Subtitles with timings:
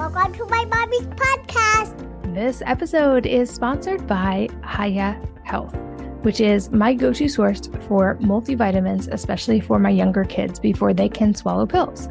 [0.00, 2.34] Welcome to my mommy's podcast.
[2.34, 5.76] This episode is sponsored by Hiya Health,
[6.22, 11.10] which is my go to source for multivitamins, especially for my younger kids before they
[11.10, 12.08] can swallow pills.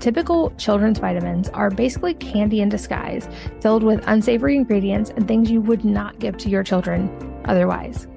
[0.00, 3.28] Typical children's vitamins are basically candy in disguise,
[3.60, 7.08] filled with unsavory ingredients and things you would not give to your children
[7.44, 8.08] otherwise.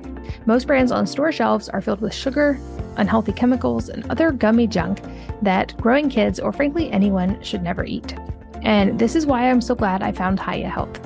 [0.47, 2.59] Most brands on store shelves are filled with sugar,
[2.97, 4.99] unhealthy chemicals, and other gummy junk
[5.43, 8.15] that growing kids, or frankly anyone, should never eat.
[8.65, 10.99] And this is why I'm so glad I found Hiya Health.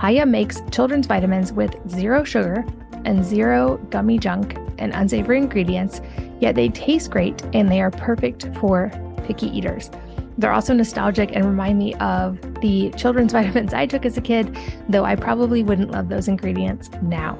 [0.00, 2.64] Hiya makes children's vitamins with zero sugar
[3.04, 6.00] and zero gummy junk and unsavory ingredients,
[6.40, 8.90] yet they taste great and they are perfect for
[9.26, 9.90] picky eaters.
[10.38, 14.56] They're also nostalgic and remind me of the children's vitamins I took as a kid,
[14.88, 17.38] though I probably wouldn't love those ingredients now.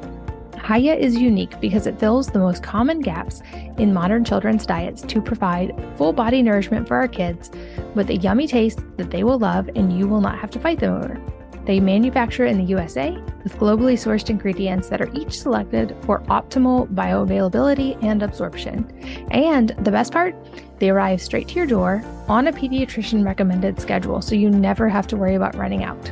[0.66, 3.42] Hiya is unique because it fills the most common gaps
[3.76, 7.50] in modern children's diets to provide full body nourishment for our kids
[7.94, 10.80] with a yummy taste that they will love and you will not have to fight
[10.80, 11.20] them over.
[11.66, 13.10] They manufacture in the USA
[13.42, 18.90] with globally sourced ingredients that are each selected for optimal bioavailability and absorption.
[19.32, 20.34] And the best part,
[20.78, 25.06] they arrive straight to your door on a pediatrician recommended schedule, so you never have
[25.08, 26.10] to worry about running out.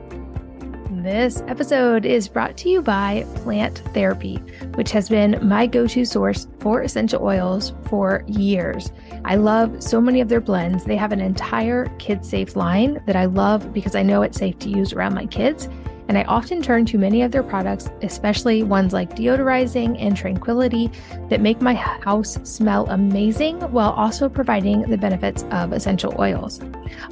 [1.02, 4.36] This episode is brought to you by Plant Therapy,
[4.74, 8.92] which has been my go to source for essential oils for years.
[9.24, 10.84] I love so many of their blends.
[10.84, 14.60] They have an entire kid safe line that I love because I know it's safe
[14.60, 15.68] to use around my kids
[16.12, 20.90] and I often turn to many of their products, especially ones like deodorizing and tranquility,
[21.30, 26.60] that make my house smell amazing while also providing the benefits of essential oils.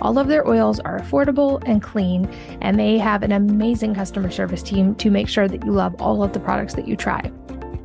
[0.03, 2.27] All of their oils are affordable and clean,
[2.61, 6.23] and they have an amazing customer service team to make sure that you love all
[6.23, 7.33] of the products that you try.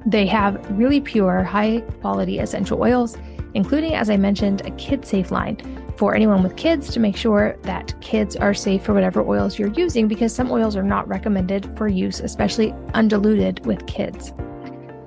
[0.06, 3.18] They have really pure, high quality essential oils,
[3.54, 7.58] including, as I mentioned, a kid safe line for anyone with kids to make sure
[7.64, 11.76] that kids are safe for whatever oils you're using because some oils are not recommended
[11.78, 14.34] for use, especially undiluted with kids.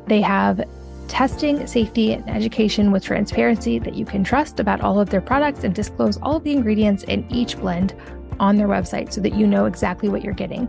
[0.06, 0.62] They have
[1.08, 5.64] testing, safety, and education with transparency that you can trust about all of their products
[5.64, 7.94] and disclose all of the ingredients in each blend
[8.40, 10.66] on their website so that you know exactly what you're getting.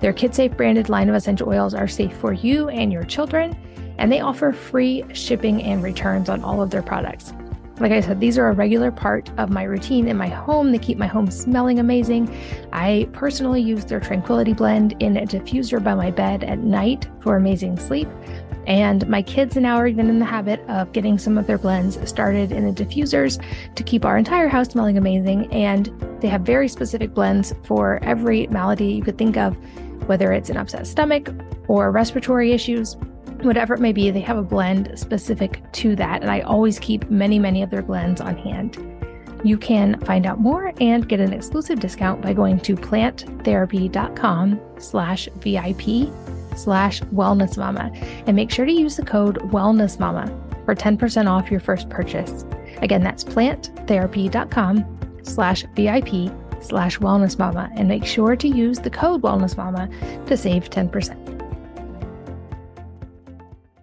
[0.00, 3.56] Their KidSafe branded line of essential oils are safe for you and your children,
[3.98, 7.32] and they offer free shipping and returns on all of their products.
[7.80, 10.72] Like I said, these are a regular part of my routine in my home.
[10.72, 12.34] They keep my home smelling amazing.
[12.72, 17.36] I personally use their Tranquility Blend in a diffuser by my bed at night for
[17.36, 18.08] amazing sleep.
[18.66, 22.06] And my kids now are even in the habit of getting some of their blends
[22.06, 23.42] started in the diffusers
[23.74, 25.50] to keep our entire house smelling amazing.
[25.52, 25.86] And
[26.20, 29.56] they have very specific blends for every malady you could think of,
[30.08, 31.30] whether it's an upset stomach
[31.68, 32.96] or respiratory issues
[33.42, 36.22] whatever it may be, they have a blend specific to that.
[36.22, 38.76] And I always keep many, many of their blends on hand.
[39.44, 45.28] You can find out more and get an exclusive discount by going to planttherapy.com slash
[45.36, 46.12] VIP
[46.56, 50.26] slash wellnessmama and make sure to use the code wellness mama
[50.64, 52.44] for 10% off your first purchase.
[52.82, 54.84] Again, that's planttherapy.com
[55.22, 59.88] slash VIP slash wellnessmama and make sure to use the code wellness mama
[60.26, 61.37] to save 10%.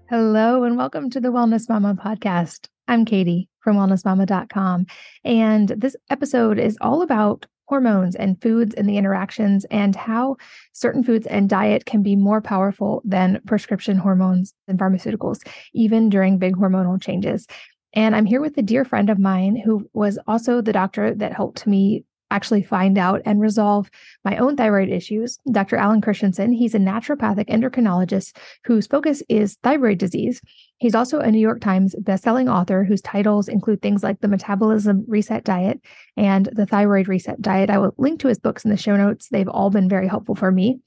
[0.08, 2.68] Hello, and welcome to the Wellness Mama podcast.
[2.88, 4.86] I'm Katie from wellnessmama.com.
[5.24, 10.38] And this episode is all about hormones and foods and the interactions and how
[10.74, 15.40] certain foods and diet can be more powerful than prescription hormones and pharmaceuticals,
[15.74, 17.48] even during big hormonal changes.
[17.94, 21.34] And I'm here with a dear friend of mine who was also the doctor that
[21.34, 23.90] helped me actually find out and resolve
[24.24, 25.40] my own thyroid issues.
[25.52, 25.78] Dr.
[25.78, 28.36] Alan Christianson, he's a naturopathic endocrinologist
[28.66, 30.42] whose focus is thyroid disease.
[30.78, 35.06] He's also a New York Times bestselling author whose titles include things like the Metabolism
[35.08, 35.80] Reset Diet
[36.18, 37.70] and the Thyroid Reset Diet.
[37.70, 39.30] I will link to his books in the show notes.
[39.30, 40.80] They've all been very helpful for me.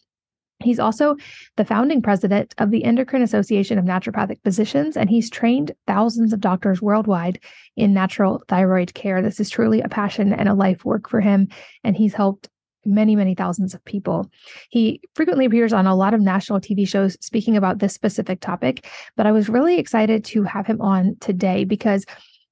[0.61, 1.17] He's also
[1.57, 6.41] the founding president of the Endocrine Association of Naturopathic Physicians, and he's trained thousands of
[6.41, 7.39] doctors worldwide
[7.77, 9.23] in natural thyroid care.
[9.23, 11.49] This is truly a passion and a life work for him,
[11.85, 12.49] and he's helped
[12.85, 14.31] many, many thousands of people.
[14.71, 18.89] He frequently appears on a lot of national TV shows speaking about this specific topic,
[19.17, 22.05] but I was really excited to have him on today because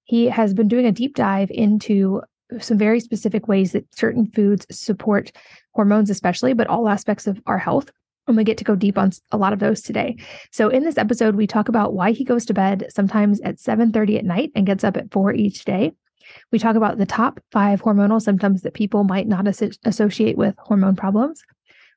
[0.05, 2.23] he has been doing a deep dive into
[2.61, 5.33] some very specific ways that certain foods support
[5.73, 7.91] hormones, especially, but all aspects of our health.
[8.29, 10.17] And we get to go deep on a lot of those today.
[10.51, 14.19] So in this episode, we talk about why he goes to bed sometimes at 7:30
[14.19, 15.93] at night and gets up at 4 each day.
[16.51, 20.57] We talk about the top five hormonal symptoms that people might not as- associate with
[20.59, 21.43] hormone problems.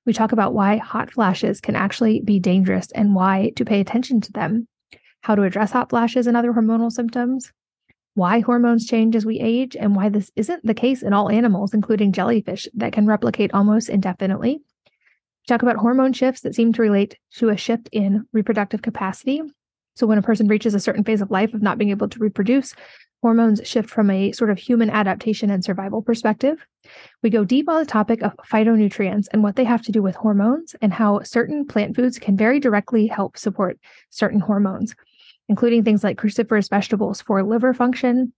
[0.05, 4.21] We talk about why hot flashes can actually be dangerous and why to pay attention
[4.21, 4.67] to them,
[5.21, 7.51] how to address hot flashes and other hormonal symptoms,
[8.15, 11.73] why hormones change as we age, and why this isn't the case in all animals,
[11.73, 14.55] including jellyfish, that can replicate almost indefinitely.
[14.55, 19.41] We talk about hormone shifts that seem to relate to a shift in reproductive capacity.
[19.95, 22.19] So, when a person reaches a certain phase of life of not being able to
[22.19, 22.73] reproduce,
[23.21, 26.65] hormones shift from a sort of human adaptation and survival perspective.
[27.21, 30.15] We go deep on the topic of phytonutrients and what they have to do with
[30.15, 33.77] hormones and how certain plant foods can very directly help support
[34.09, 34.95] certain hormones,
[35.49, 38.31] including things like cruciferous vegetables for liver function,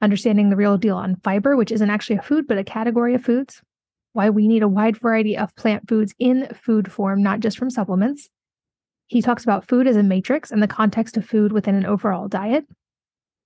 [0.00, 3.22] understanding the real deal on fiber, which isn't actually a food, but a category of
[3.22, 3.62] foods,
[4.14, 7.70] why we need a wide variety of plant foods in food form, not just from
[7.70, 8.28] supplements.
[9.06, 12.26] He talks about food as a matrix and the context of food within an overall
[12.26, 12.64] diet.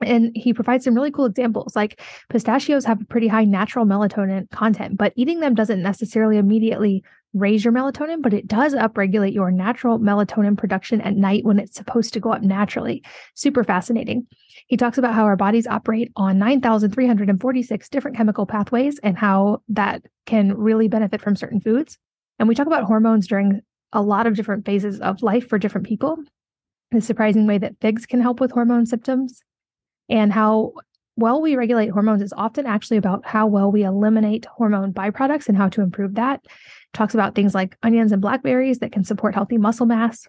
[0.01, 4.49] And he provides some really cool examples like pistachios have a pretty high natural melatonin
[4.51, 7.03] content, but eating them doesn't necessarily immediately
[7.35, 11.77] raise your melatonin, but it does upregulate your natural melatonin production at night when it's
[11.77, 13.03] supposed to go up naturally.
[13.35, 14.27] Super fascinating.
[14.67, 20.03] He talks about how our bodies operate on 9,346 different chemical pathways and how that
[20.27, 21.99] can really benefit from certain foods.
[22.39, 23.61] And we talk about hormones during
[23.93, 26.19] a lot of different phases of life for different people.
[26.91, 29.43] The surprising way that figs can help with hormone symptoms
[30.09, 30.73] and how
[31.17, 35.57] well we regulate hormones is often actually about how well we eliminate hormone byproducts and
[35.57, 36.45] how to improve that.
[36.95, 40.27] Talks about things like onions and blackberries that can support healthy muscle mass,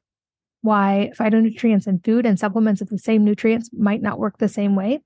[0.62, 4.76] why phytonutrients in food and supplements of the same nutrients might not work the same
[4.76, 5.00] way.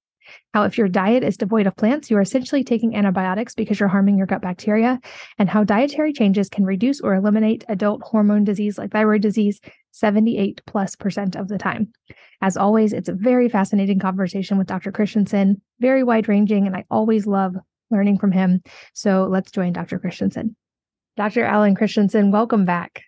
[0.53, 3.89] How, if your diet is devoid of plants, you are essentially taking antibiotics because you're
[3.89, 4.99] harming your gut bacteria,
[5.37, 9.59] and how dietary changes can reduce or eliminate adult hormone disease like thyroid disease
[9.91, 11.91] 78 plus percent of the time.
[12.41, 14.91] As always, it's a very fascinating conversation with Dr.
[14.91, 17.55] Christianson, very wide ranging, and I always love
[17.91, 18.63] learning from him.
[18.93, 19.99] So let's join Dr.
[19.99, 20.55] Christianson.
[21.15, 21.43] Dr.
[21.43, 23.03] Alan Christianson, welcome back.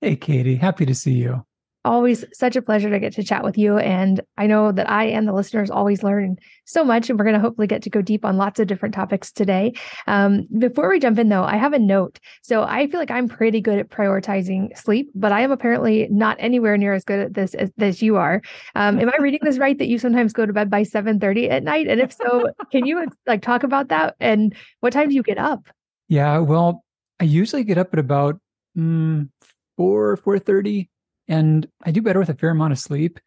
[0.00, 0.56] Hey, Katie.
[0.56, 1.44] Happy to see you
[1.84, 3.78] always such a pleasure to get to chat with you.
[3.78, 6.36] And I know that I and the listeners always learn
[6.66, 7.08] so much.
[7.08, 9.72] And we're going to hopefully get to go deep on lots of different topics today.
[10.06, 12.18] Um, before we jump in, though, I have a note.
[12.42, 16.36] So I feel like I'm pretty good at prioritizing sleep, but I am apparently not
[16.38, 18.42] anywhere near as good at this as, as you are.
[18.74, 21.50] Um, am I reading this right that you sometimes go to bed by 7 30
[21.50, 21.88] at night?
[21.88, 24.16] And if so, can you like talk about that?
[24.20, 25.64] And what time do you get up?
[26.08, 26.84] Yeah, well,
[27.20, 28.40] I usually get up at about
[28.76, 29.28] mm,
[29.76, 30.90] 4 4 30
[31.28, 33.20] and I do better with a fair amount of sleep.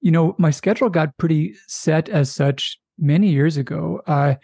[0.00, 4.02] You know, my schedule got pretty set as such many years ago.
[4.06, 4.34] Uh,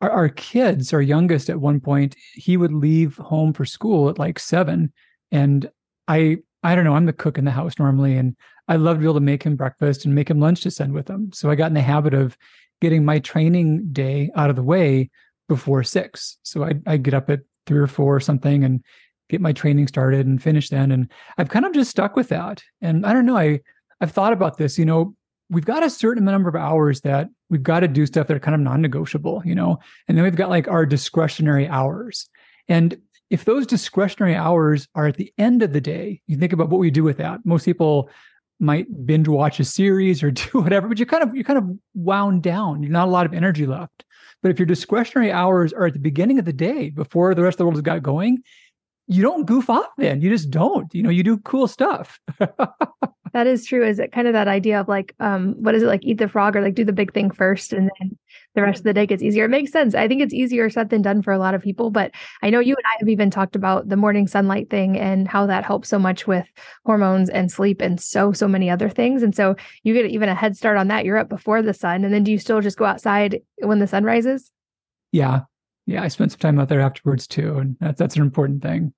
[0.00, 4.18] our, our kids, our youngest at one point, he would leave home for school at
[4.18, 4.92] like seven,
[5.32, 5.68] and
[6.06, 8.36] I, I don't know, I'm the cook in the house normally, and
[8.68, 10.92] I love to be able to make him breakfast and make him lunch to send
[10.92, 11.32] with him.
[11.32, 12.36] So I got in the habit of
[12.80, 15.10] getting my training day out of the way
[15.48, 16.38] before six.
[16.42, 18.82] So I I get up at three or four or something and
[19.28, 20.90] get my training started and finish then.
[20.90, 22.62] And I've kind of just stuck with that.
[22.80, 23.60] And I don't know, I
[24.00, 25.14] I've thought about this, you know,
[25.50, 28.40] we've got a certain number of hours that we've got to do stuff that are
[28.40, 29.78] kind of non-negotiable, you know,
[30.08, 32.28] and then we've got like our discretionary hours.
[32.68, 32.96] And
[33.30, 36.80] if those discretionary hours are at the end of the day, you think about what
[36.80, 37.40] we do with that.
[37.44, 38.10] Most people
[38.60, 41.68] might binge watch a series or do whatever, but you kind of you kind of
[41.94, 42.82] wound down.
[42.82, 44.04] You're not a lot of energy left.
[44.44, 47.54] But if your discretionary hours are at the beginning of the day before the rest
[47.54, 48.42] of the world has got going,
[49.06, 50.20] you don't goof off then.
[50.20, 50.94] You just don't.
[50.94, 52.20] You know, you do cool stuff.
[52.38, 53.82] that is true.
[53.82, 56.28] Is it kind of that idea of like, um, what is it like eat the
[56.28, 58.18] frog or like do the big thing first and then
[58.54, 59.44] the rest of the day gets easier?
[59.44, 59.94] It makes sense.
[59.94, 61.90] I think it's easier said than done for a lot of people.
[61.90, 65.28] But I know you and I have even talked about the morning sunlight thing and
[65.28, 66.46] how that helps so much with
[66.84, 69.22] hormones and sleep and so, so many other things.
[69.22, 71.04] And so you get even a head start on that.
[71.04, 72.04] You're up before the sun.
[72.04, 74.50] And then do you still just go outside when the sun rises?
[75.12, 75.42] Yeah,
[75.86, 78.92] yeah, I spent some time out there afterwards too, and that's that's an important thing.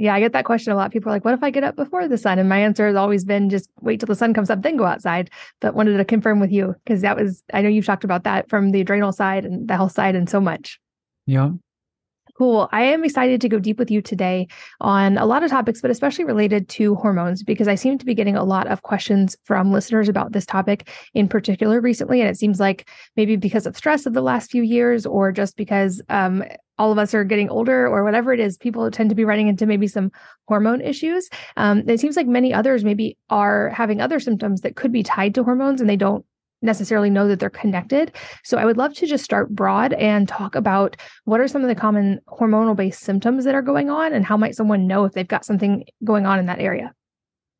[0.00, 0.92] Yeah, I get that question a lot.
[0.92, 2.94] People are like, "What if I get up before the sun?" And my answer has
[2.94, 5.28] always been, "Just wait till the sun comes up, then go outside."
[5.60, 8.48] But wanted to confirm with you because that was I know you've talked about that
[8.48, 10.78] from the adrenal side and the health side and so much.
[11.26, 11.50] Yeah.
[12.38, 12.68] Cool.
[12.70, 14.46] I am excited to go deep with you today
[14.80, 18.14] on a lot of topics, but especially related to hormones, because I seem to be
[18.14, 22.20] getting a lot of questions from listeners about this topic in particular recently.
[22.20, 25.56] And it seems like maybe because of stress of the last few years, or just
[25.56, 26.44] because um,
[26.78, 29.48] all of us are getting older, or whatever it is, people tend to be running
[29.48, 30.12] into maybe some
[30.46, 31.28] hormone issues.
[31.56, 35.34] Um, it seems like many others maybe are having other symptoms that could be tied
[35.34, 36.24] to hormones and they don't
[36.62, 38.12] necessarily know that they're connected.
[38.44, 41.68] So I would love to just start broad and talk about what are some of
[41.68, 45.12] the common hormonal based symptoms that are going on and how might someone know if
[45.12, 46.92] they've got something going on in that area.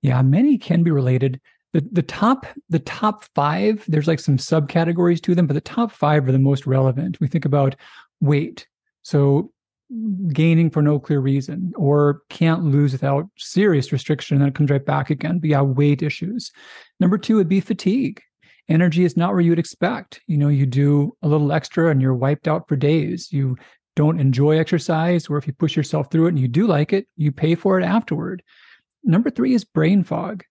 [0.03, 1.41] Yeah, many can be related.
[1.73, 5.93] The the top the top 5, there's like some subcategories to them, but the top
[5.93, 7.21] 5 are the most relevant.
[7.21, 7.77] We think about
[8.21, 8.67] weight.
[9.03, 9.53] So
[10.29, 14.71] gaining for no clear reason or can't lose without serious restriction and then it comes
[14.71, 15.39] right back again.
[15.39, 16.53] But yeah, weight issues.
[17.01, 18.23] Number two would be fatigue
[18.69, 20.21] energy is not where you would expect.
[20.27, 23.33] You know, you do a little extra and you're wiped out for days.
[23.33, 23.57] You
[23.97, 27.09] don't enjoy exercise, or if you push yourself through it and you do like it,
[27.17, 28.43] you pay for it afterward.
[29.03, 30.45] Number three is brain fog.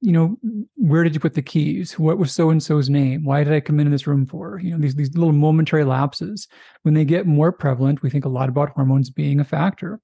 [0.00, 0.36] You know,
[0.76, 1.98] where did you put the keys?
[1.98, 3.24] What was so and so's name?
[3.24, 4.58] Why did I come into this room for?
[4.58, 6.46] You know, these these little momentary lapses.
[6.82, 10.00] When they get more prevalent, we think a lot about hormones being a factor.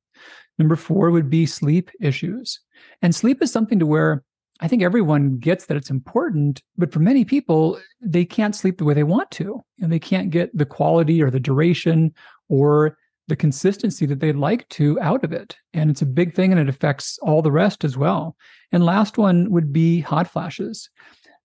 [0.59, 2.61] Number four would be sleep issues.
[3.03, 4.23] And sleep is something to where
[4.61, 8.85] I think everyone gets that it's important, but for many people, they can't sleep the
[8.85, 9.63] way they want to.
[9.81, 12.13] And they can't get the quality or the duration
[12.49, 12.99] or
[13.29, 15.57] the consistency that they'd like to out of it.
[15.73, 18.37] And it's a big thing and it affects all the rest as well.
[18.73, 20.91] And last one would be hot flashes.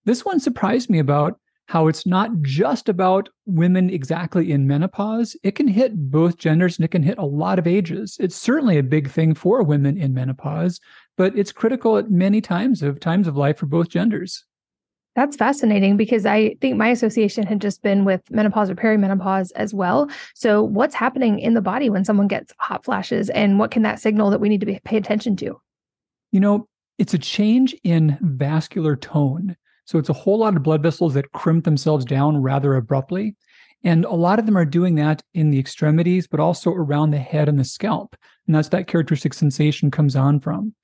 [0.04, 5.36] This one surprised me about how it's not just about women exactly in menopause.
[5.42, 8.16] It can hit both genders and it can hit a lot of ages.
[8.20, 10.80] It's certainly a big thing for women in menopause,
[11.16, 14.44] but it's critical at many times of times of life for both genders.
[15.14, 19.72] That's fascinating because I think my association had just been with menopause or perimenopause as
[19.72, 20.10] well.
[20.34, 23.98] So, what's happening in the body when someone gets hot flashes, and what can that
[23.98, 25.58] signal that we need to be, pay attention to?
[26.32, 26.68] You know,
[26.98, 29.56] it's a change in vascular tone.
[29.86, 33.36] So it's a whole lot of blood vessels that crimp themselves down rather abruptly.
[33.84, 37.18] And a lot of them are doing that in the extremities, but also around the
[37.18, 38.16] head and the scalp.
[38.46, 40.74] And that's that characteristic sensation comes on from.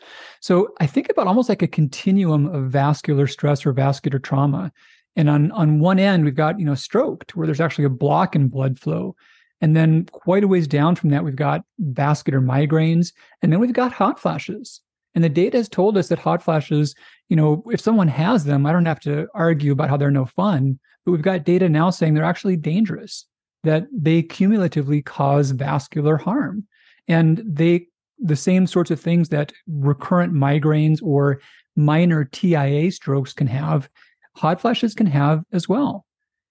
[0.41, 4.73] So I think about almost like a continuum of vascular stress or vascular trauma.
[5.17, 7.91] And on, on one end, we've got, you know, stroke to where there's actually a
[7.91, 9.15] block in blood flow.
[9.61, 13.13] And then quite a ways down from that, we've got vascular migraines.
[13.43, 14.81] And then we've got hot flashes.
[15.15, 16.95] And the data has told us that hot flashes,
[17.29, 20.25] you know, if someone has them, I don't have to argue about how they're no
[20.25, 23.27] fun, but we've got data now saying they're actually dangerous,
[23.65, 26.67] that they cumulatively cause vascular harm.
[27.09, 27.87] And they,
[28.19, 31.41] the same sorts of things that recurrent migraines or
[31.77, 33.89] minor TIA strokes can have,
[34.37, 36.07] hot flashes can have as well.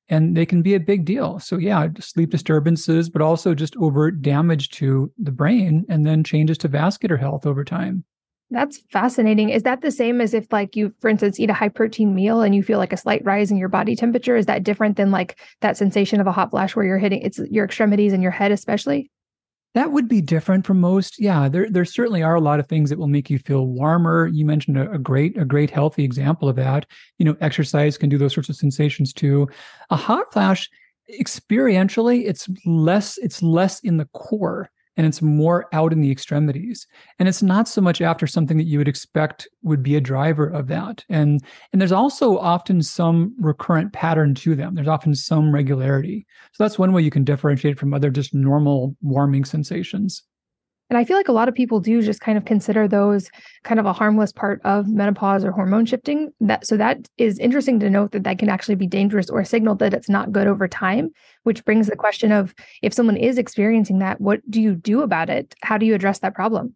[0.09, 1.39] And they can be a big deal.
[1.39, 6.57] So, yeah, sleep disturbances, but also just overt damage to the brain and then changes
[6.59, 8.03] to vascular health over time.
[8.51, 9.49] That's fascinating.
[9.49, 12.41] Is that the same as if like you for instance eat a high protein meal
[12.41, 14.35] and you feel like a slight rise in your body temperature?
[14.35, 17.39] Is that different than like that sensation of a hot flash where you're hitting it's
[17.49, 19.09] your extremities and your head especially?
[19.73, 21.17] That would be different from most.
[21.17, 24.27] Yeah, there there certainly are a lot of things that will make you feel warmer.
[24.27, 26.85] You mentioned a, a great a great healthy example of that.
[27.19, 29.47] You know, exercise can do those sorts of sensations too.
[29.91, 30.69] A hot flash
[31.19, 34.69] experientially it's less it's less in the core
[35.01, 36.85] and it's more out in the extremities.
[37.17, 40.45] And it's not so much after something that you would expect would be a driver
[40.47, 41.03] of that.
[41.09, 41.43] And
[41.73, 44.75] and there's also often some recurrent pattern to them.
[44.75, 46.27] There's often some regularity.
[46.51, 50.21] So that's one way you can differentiate from other just normal warming sensations
[50.91, 53.29] and I feel like a lot of people do just kind of consider those
[53.63, 56.33] kind of a harmless part of menopause or hormone shifting.
[56.41, 59.75] That so that is interesting to note that that can actually be dangerous or signal
[59.75, 61.11] that it's not good over time.
[61.43, 65.29] Which brings the question of if someone is experiencing that, what do you do about
[65.29, 65.55] it?
[65.61, 66.75] How do you address that problem?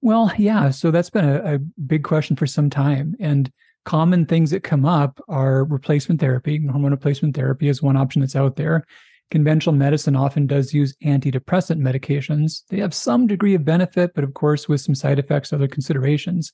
[0.00, 0.70] Well, yeah.
[0.70, 3.50] So that's been a, a big question for some time, and
[3.84, 6.64] common things that come up are replacement therapy.
[6.64, 8.86] Hormone replacement therapy is one option that's out there.
[9.30, 12.62] Conventional medicine often does use antidepressant medications.
[12.68, 16.52] They have some degree of benefit, but of course, with some side effects, other considerations.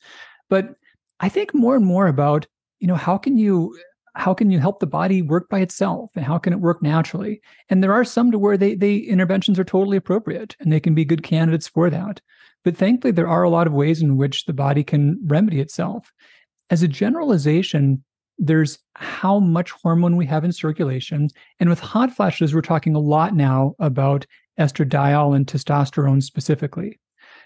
[0.49, 0.75] But
[1.21, 2.47] I think more and more about,
[2.81, 3.76] you know, how can you
[4.14, 7.41] how can you help the body work by itself and how can it work naturally
[7.71, 10.95] and there are some to where they they interventions are totally appropriate and they can
[10.95, 12.21] be good candidates for that
[12.62, 16.12] but thankfully there are a lot of ways in which the body can remedy itself
[16.69, 18.05] as a generalization
[18.43, 21.29] there's how much hormone we have in circulation.
[21.61, 24.27] And with hot flashes, we're talking a lot now about
[24.59, 26.99] estradiol and testosterone specifically.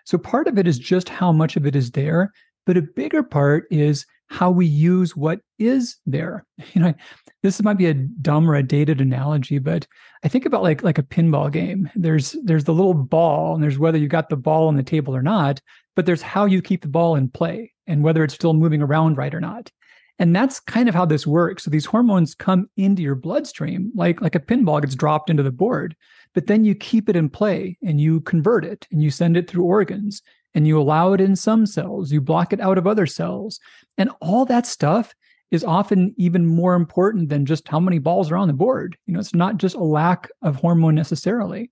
[0.06, 2.32] So part of it is just how much of it is there,
[2.64, 6.44] but a bigger part is how we use what is there.
[6.72, 6.94] You know,
[7.42, 9.86] this might be a dumb or a dated analogy, but
[10.24, 11.90] I think about like like a pinball game.
[11.94, 15.14] There's there's the little ball, and there's whether you got the ball on the table
[15.14, 15.60] or not,
[15.94, 19.16] but there's how you keep the ball in play and whether it's still moving around
[19.16, 19.70] right or not.
[20.18, 21.64] And that's kind of how this works.
[21.64, 25.50] So these hormones come into your bloodstream, like like a pinball gets dropped into the
[25.50, 25.94] board,
[26.34, 29.48] but then you keep it in play and you convert it and you send it
[29.48, 30.22] through organs
[30.54, 33.60] and you allow it in some cells, you block it out of other cells.
[33.98, 35.14] And all that stuff
[35.50, 38.96] is often even more important than just how many balls are on the board.
[39.06, 41.70] You know, it's not just a lack of hormone necessarily.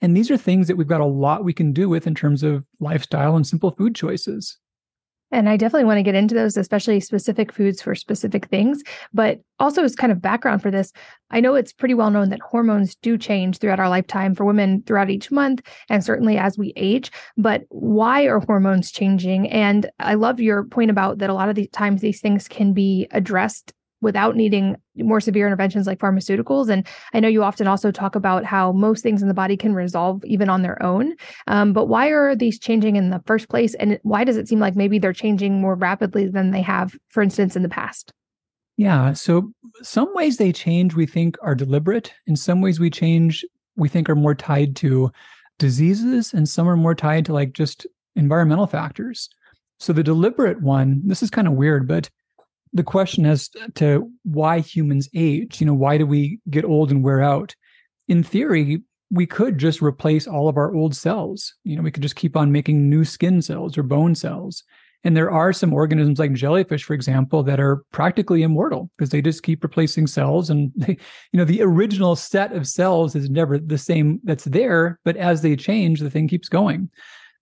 [0.00, 2.42] And these are things that we've got a lot we can do with in terms
[2.42, 4.58] of lifestyle and simple food choices.
[5.32, 8.82] And I definitely want to get into those, especially specific foods for specific things.
[9.12, 10.92] But also, as kind of background for this,
[11.30, 14.82] I know it's pretty well known that hormones do change throughout our lifetime for women
[14.86, 17.10] throughout each month and certainly as we age.
[17.36, 19.50] But why are hormones changing?
[19.50, 22.72] And I love your point about that a lot of the times these things can
[22.72, 26.68] be addressed without needing more severe interventions like pharmaceuticals.
[26.68, 29.74] And I know you often also talk about how most things in the body can
[29.74, 31.14] resolve even on their own.
[31.46, 33.74] Um, but why are these changing in the first place?
[33.74, 37.22] And why does it seem like maybe they're changing more rapidly than they have, for
[37.22, 38.12] instance, in the past?
[38.76, 39.14] Yeah.
[39.14, 42.12] So some ways they change we think are deliberate.
[42.26, 43.44] In some ways we change
[43.76, 45.10] we think are more tied to
[45.58, 49.28] diseases, and some are more tied to like just environmental factors.
[49.78, 52.08] So the deliberate one, this is kind of weird, but
[52.76, 57.02] the question as to why humans age, you know, why do we get old and
[57.02, 57.54] wear out?
[58.08, 61.54] In theory, we could just replace all of our old cells.
[61.64, 64.62] You know, we could just keep on making new skin cells or bone cells.
[65.04, 69.22] And there are some organisms like jellyfish, for example, that are practically immortal because they
[69.22, 70.50] just keep replacing cells.
[70.50, 70.98] And they,
[71.32, 75.42] you know, the original set of cells is never the same that's there, but as
[75.42, 76.90] they change, the thing keeps going.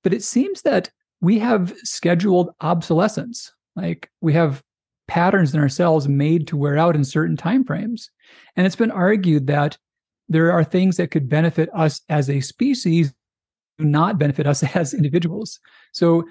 [0.02, 3.50] But it seems that we have scheduled obsolescence.
[3.74, 4.62] Like we have
[5.06, 8.11] patterns in our cells made to wear out in certain time frames.
[8.56, 9.76] And it's been argued that
[10.28, 13.12] there are things that could benefit us as a species,
[13.78, 15.61] do not benefit us as individuals.
[15.92, 16.25] So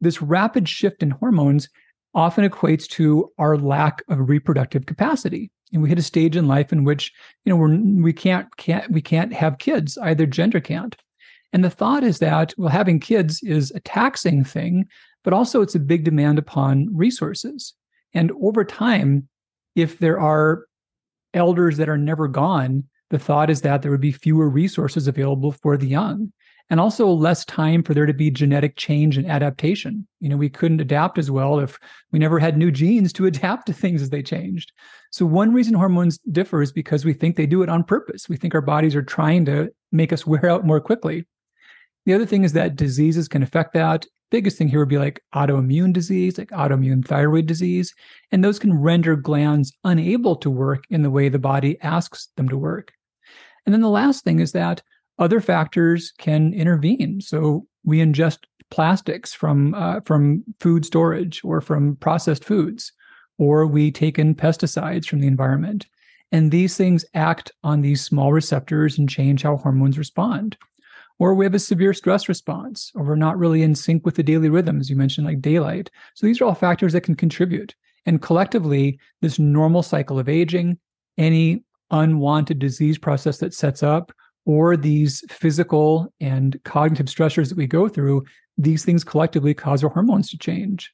[0.00, 1.68] this rapid shift in hormones
[2.14, 5.50] often equates to our lack of reproductive capacity.
[5.72, 7.12] And we hit a stage in life in which,
[7.44, 9.96] you know, we're, we can't can't we can't have kids.
[9.98, 10.96] Either gender can't.
[11.52, 14.86] And the thought is that well, having kids is a taxing thing,
[15.22, 17.74] but also it's a big demand upon resources.
[18.14, 19.28] And over time,
[19.74, 20.66] if there are
[21.34, 25.52] elders that are never gone, the thought is that there would be fewer resources available
[25.52, 26.32] for the young
[26.70, 30.06] and also less time for there to be genetic change and adaptation.
[30.20, 31.78] You know, we couldn't adapt as well if
[32.12, 34.72] we never had new genes to adapt to things as they changed.
[35.10, 38.28] So one reason hormones differ is because we think they do it on purpose.
[38.28, 41.26] We think our bodies are trying to make us wear out more quickly.
[42.06, 45.22] The other thing is that diseases can affect that biggest thing here would be like
[45.34, 47.94] autoimmune disease, like autoimmune thyroid disease.
[48.32, 52.48] And those can render glands unable to work in the way the body asks them
[52.48, 52.92] to work.
[53.66, 54.82] And then the last thing is that
[55.18, 57.20] other factors can intervene.
[57.20, 58.38] So we ingest
[58.70, 62.92] plastics from uh, from food storage or from processed foods,
[63.36, 65.86] or we take in pesticides from the environment.
[66.32, 70.56] And these things act on these small receptors and change how hormones respond
[71.20, 74.22] or we have a severe stress response, or we're not really in sync with the
[74.22, 75.90] daily rhythms you mentioned, like daylight.
[76.14, 77.74] So these are all factors that can contribute.
[78.06, 80.78] And collectively, this normal cycle of aging,
[81.18, 84.12] any unwanted disease process that sets up,
[84.46, 88.24] or these physical and cognitive stressors that we go through,
[88.56, 90.90] these things collectively cause our hormones to change.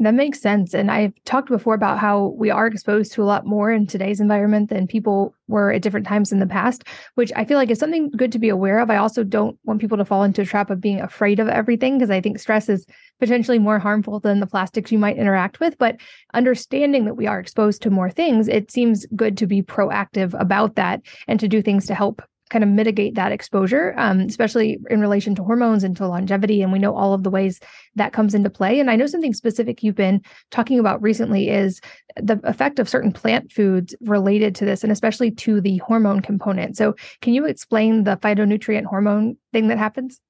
[0.00, 0.74] That makes sense.
[0.74, 4.18] And I've talked before about how we are exposed to a lot more in today's
[4.18, 6.82] environment than people were at different times in the past,
[7.14, 8.90] which I feel like is something good to be aware of.
[8.90, 11.96] I also don't want people to fall into a trap of being afraid of everything
[11.96, 12.86] because I think stress is
[13.20, 15.78] potentially more harmful than the plastics you might interact with.
[15.78, 15.96] But
[16.32, 20.74] understanding that we are exposed to more things, it seems good to be proactive about
[20.74, 22.20] that and to do things to help
[22.54, 26.62] kind of mitigate that exposure, um, especially in relation to hormones and to longevity.
[26.62, 27.58] And we know all of the ways
[27.96, 28.78] that comes into play.
[28.78, 31.80] And I know something specific you've been talking about recently is
[32.14, 36.76] the effect of certain plant foods related to this, and especially to the hormone component.
[36.76, 40.20] So, can you explain the phytonutrient hormone thing that happens?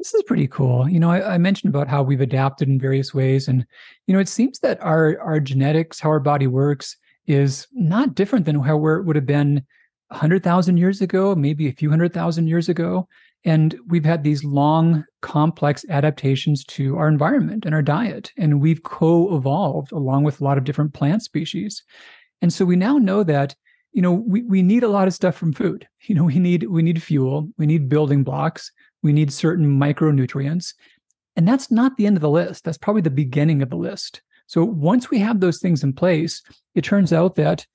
[0.00, 0.88] This is pretty cool.
[0.88, 3.64] You know, I, I, mentioned about how we've adapted in various ways, and
[4.08, 6.96] you know, it seems that our our genetics, how our body works,
[7.28, 9.64] is not different than how it would have been
[10.08, 13.08] 100,000 years ago, maybe a few hundred thousand years ago.
[13.44, 18.32] And we've had these long, complex adaptations to our environment and our diet.
[18.38, 21.82] And we've co evolved along with a lot of different plant species.
[22.40, 23.54] And so we now know that
[23.92, 26.64] you know we, we need a lot of stuff from food you know we need
[26.64, 28.72] we need fuel we need building blocks
[29.04, 30.74] we need certain micronutrients
[31.36, 34.20] and that's not the end of the list that's probably the beginning of the list
[34.46, 36.42] So once we have those things in place,
[36.74, 37.66] it turns out that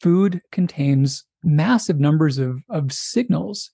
[0.00, 3.70] food contains massive numbers of, of signals.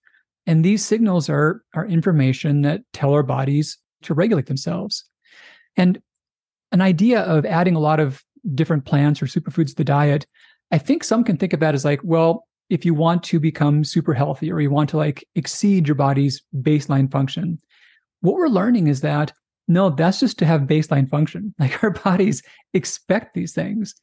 [0.46, 5.04] And these signals are, are information that tell our bodies to regulate themselves.
[5.76, 6.00] And
[6.72, 8.22] an idea of adding a lot of
[8.54, 10.26] different plants or superfoods to the diet,
[10.70, 13.84] I think some can think of that as like, well, if you want to become
[13.84, 17.58] super healthy or you want to like exceed your body's baseline function,
[18.20, 19.32] what we're learning is that
[19.66, 21.54] no, that's just to have baseline function.
[21.58, 22.42] Like our bodies
[22.74, 23.94] expect these things.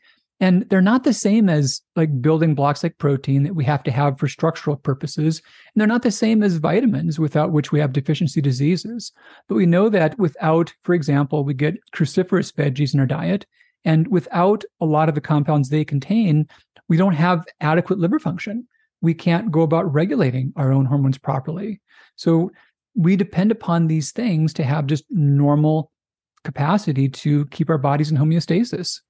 [0.41, 3.91] And they're not the same as like building blocks like protein that we have to
[3.91, 5.39] have for structural purposes.
[5.73, 9.11] And they're not the same as vitamins without which we have deficiency diseases.
[9.47, 13.45] But we know that without, for example, we get cruciferous veggies in our diet.
[13.85, 16.47] And without a lot of the compounds they contain,
[16.89, 18.67] we don't have adequate liver function.
[18.99, 21.81] We can't go about regulating our own hormones properly.
[22.15, 22.51] So
[22.95, 25.91] we depend upon these things to have just normal
[26.43, 29.01] capacity to keep our bodies in homeostasis.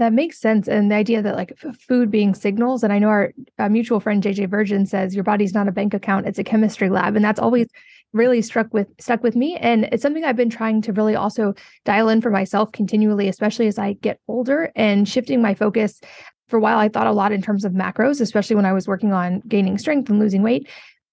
[0.00, 0.66] That makes sense.
[0.66, 4.22] And the idea that like food being signals, and I know our uh, mutual friend
[4.22, 7.16] JJ Virgin says your body's not a bank account, it's a chemistry lab.
[7.16, 7.66] And that's always
[8.14, 9.56] really struck with stuck with me.
[9.56, 11.52] And it's something I've been trying to really also
[11.84, 16.00] dial in for myself continually, especially as I get older and shifting my focus.
[16.48, 18.88] For a while, I thought a lot in terms of macros, especially when I was
[18.88, 20.66] working on gaining strength and losing weight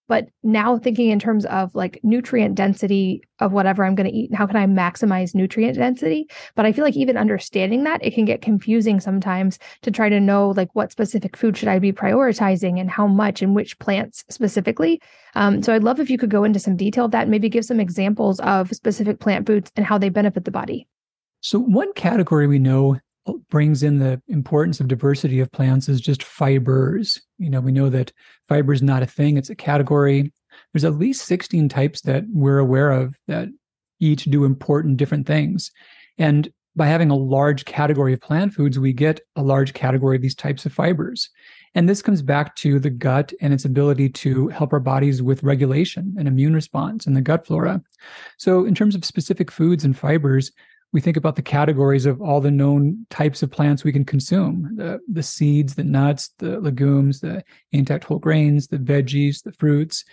[0.08, 4.30] but now thinking in terms of like nutrient density of whatever I'm going to eat
[4.30, 6.28] and how can I maximize nutrient density.
[6.56, 10.20] But I feel like even understanding that it can get confusing sometimes to try to
[10.20, 14.24] know like what specific food should I be prioritizing and how much and which plants
[14.30, 15.02] specifically.
[15.36, 17.50] Um, so I'd love if you could go into some detail of that and maybe
[17.50, 20.88] give some examples of specific plant foods and how they benefit the body.
[21.42, 22.98] So one category we know
[23.50, 27.22] brings in the importance of diversity of plants is just fibers.
[27.38, 28.12] You know, we know that
[28.48, 30.32] fiber is not a thing, it's a category.
[30.74, 33.50] There's at least 16 types that we're aware of that
[34.00, 35.72] each do important different things.
[36.18, 40.22] And by having a large category of plant foods, we get a large category of
[40.22, 41.30] these types of fibers.
[41.74, 45.44] And this comes back to the gut and its ability to help our bodies with
[45.44, 47.82] regulation and immune response in the gut flora.
[48.38, 50.52] So, in terms of specific foods and fibers,
[50.94, 54.72] we think about the categories of all the known types of plants we can consume
[54.76, 60.06] the, the seeds, the nuts, the legumes, the intact whole grains, the veggies, the fruits.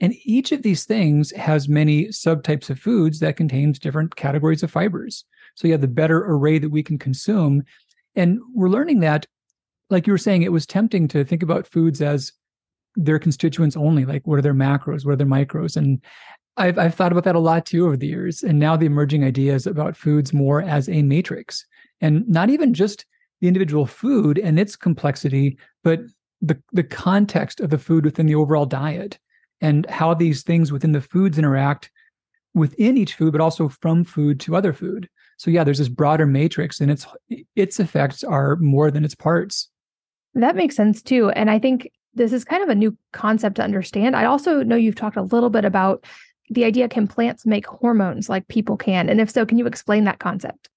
[0.00, 4.70] And each of these things has many subtypes of foods that contains different categories of
[4.70, 5.24] fibers.
[5.54, 7.64] So you have the better array that we can consume.
[8.14, 9.26] And we're learning that,
[9.90, 12.32] like you were saying, it was tempting to think about foods as
[12.94, 15.76] their constituents only, like what are their macros, what are their micros.
[15.76, 16.02] And
[16.58, 18.42] I've, I've thought about that a lot too over the years.
[18.42, 21.64] And now the emerging ideas about foods more as a matrix
[22.00, 23.06] and not even just
[23.40, 26.00] the individual food and its complexity, but
[26.40, 29.18] the, the context of the food within the overall diet
[29.60, 31.90] and how these things within the foods interact
[32.54, 35.08] within each food, but also from food to other food.
[35.36, 37.06] So yeah, there's this broader matrix and its
[37.54, 39.68] its effects are more than its parts.
[40.34, 41.30] That makes sense too.
[41.30, 44.16] And I think this is kind of a new concept to understand.
[44.16, 46.04] I also know you've talked a little bit about
[46.50, 49.08] the idea can plants make hormones like people can?
[49.08, 50.68] And if so, can you explain that concept?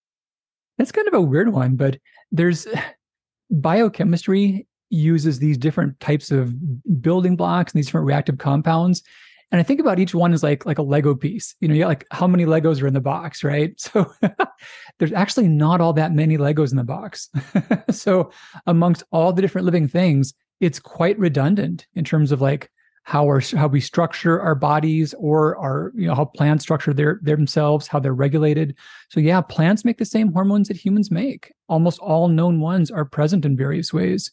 [0.78, 1.98] That's kind of a weird one, but
[2.32, 2.68] there's
[3.52, 6.54] biochemistry uses these different types of
[7.02, 9.04] building blocks and these different reactive compounds.
[9.52, 11.56] And I think about each one as like like a Lego piece.
[11.60, 13.74] You know, you like how many Legos are in the box, right?
[13.80, 14.12] So
[15.00, 17.30] there's actually not all that many Legos in the box.
[17.92, 18.32] so
[18.66, 22.70] amongst all the different living things, it's quite redundant in terms of like
[23.04, 27.20] how our how we structure our bodies or our you know how plants structure their,
[27.24, 28.76] their themselves how they're regulated.
[29.10, 31.52] So yeah plants make the same hormones that humans make.
[31.68, 34.32] Almost all known ones are present in various ways.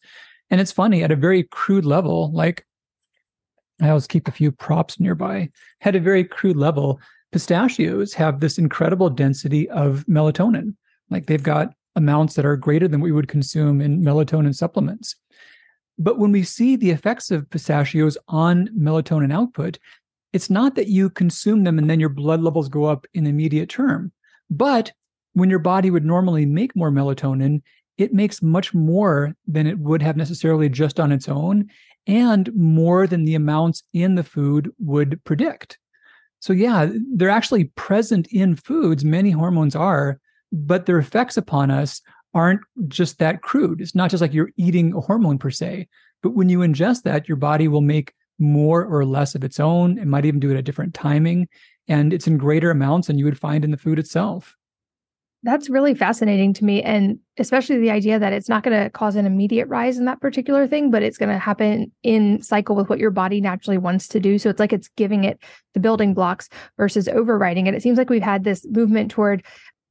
[0.50, 2.64] And it's funny at a very crude level like
[3.81, 5.50] i always keep a few props nearby.
[5.83, 7.00] At a very crude level
[7.33, 10.74] pistachios have this incredible density of melatonin.
[11.11, 15.16] Like they've got amounts that are greater than we would consume in melatonin supplements
[15.98, 19.78] but when we see the effects of pistachios on melatonin output,
[20.32, 23.68] it's not that you consume them and then your blood levels go up in immediate
[23.68, 24.12] term.
[24.50, 24.92] But
[25.32, 27.62] when your body would normally make more melatonin,
[27.96, 31.68] it makes much more than it would have necessarily just on its own
[32.06, 35.78] and more than the amounts in the food would predict.
[36.40, 40.20] So, yeah, they're actually present in foods, many hormones are,
[40.52, 42.00] but their effects upon us
[42.34, 43.80] aren't just that crude.
[43.80, 45.88] It's not just like you're eating a hormone per se,
[46.22, 49.98] but when you ingest that, your body will make more or less of its own.
[49.98, 51.48] It might even do it at different timing,
[51.88, 54.54] and it's in greater amounts than you would find in the food itself.
[55.44, 56.82] That's really fascinating to me.
[56.82, 60.20] And especially the idea that it's not going to cause an immediate rise in that
[60.20, 64.08] particular thing, but it's going to happen in cycle with what your body naturally wants
[64.08, 64.36] to do.
[64.40, 65.40] So it's like it's giving it
[65.74, 67.74] the building blocks versus overriding it.
[67.74, 69.44] It seems like we've had this movement toward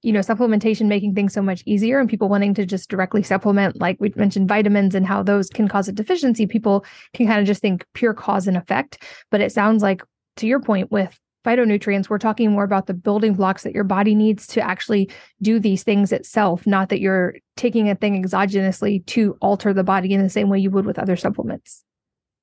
[0.03, 3.79] you know, supplementation making things so much easier and people wanting to just directly supplement,
[3.79, 7.47] like we mentioned vitamins and how those can cause a deficiency, people can kind of
[7.47, 9.03] just think pure cause and effect.
[9.31, 10.01] But it sounds like,
[10.37, 14.13] to your point, with phytonutrients, we're talking more about the building blocks that your body
[14.13, 15.09] needs to actually
[15.41, 20.13] do these things itself, not that you're taking a thing exogenously to alter the body
[20.13, 21.83] in the same way you would with other supplements.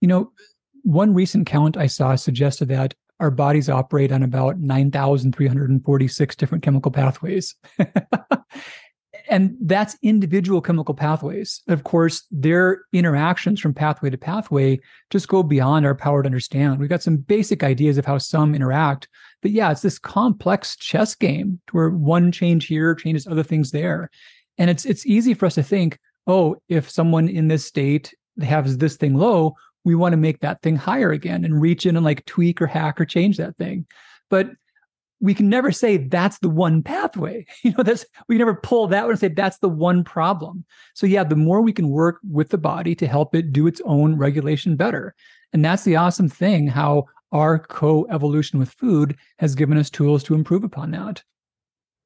[0.01, 0.33] You know,
[0.83, 6.90] one recent count I saw suggested that our bodies operate on about 9,346 different chemical
[6.90, 7.55] pathways.
[9.29, 11.62] and that's individual chemical pathways.
[11.68, 16.79] Of course, their interactions from pathway to pathway just go beyond our power to understand.
[16.79, 19.09] We've got some basic ideas of how some interact,
[19.42, 24.11] but yeah, it's this complex chess game where one change here changes other things there.
[24.59, 28.79] And it's it's easy for us to think, oh, if someone in this state has
[28.79, 32.05] this thing low, we want to make that thing higher again and reach in and
[32.05, 33.87] like tweak or hack or change that thing.
[34.31, 34.51] But
[35.20, 37.47] we can never say that's the one pathway.
[37.62, 40.64] You know, that's we can never pull that one and say that's the one problem.
[40.94, 43.81] So yeah, the more we can work with the body to help it do its
[43.85, 45.14] own regulation better.
[45.53, 50.35] And that's the awesome thing how our co-evolution with food has given us tools to
[50.35, 51.23] improve upon that.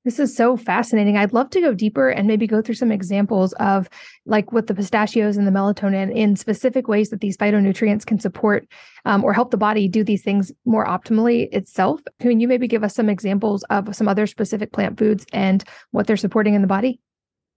[0.05, 1.17] This is so fascinating.
[1.17, 3.89] I'd love to go deeper and maybe go through some examples of
[4.27, 8.67] like with the pistachios and the melatonin in specific ways that these phytonutrients can support
[9.05, 12.01] um, or help the body do these things more optimally itself.
[12.21, 16.07] Can you maybe give us some examples of some other specific plant foods and what
[16.07, 17.01] they're supporting in the body?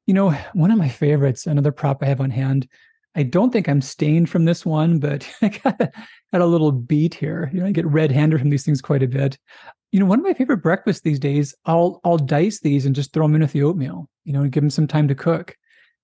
[0.07, 2.67] You know, one of my favorites, another prop I have on hand.
[3.13, 7.13] I don't think I'm stained from this one, but I got, got a little beat
[7.13, 7.51] here.
[7.53, 9.37] You know, I get red-handed from these things quite a bit
[9.91, 13.13] you know, one of my favorite breakfasts these days, I'll I'll dice these and just
[13.13, 15.57] throw them in with the oatmeal, you know, and give them some time to cook.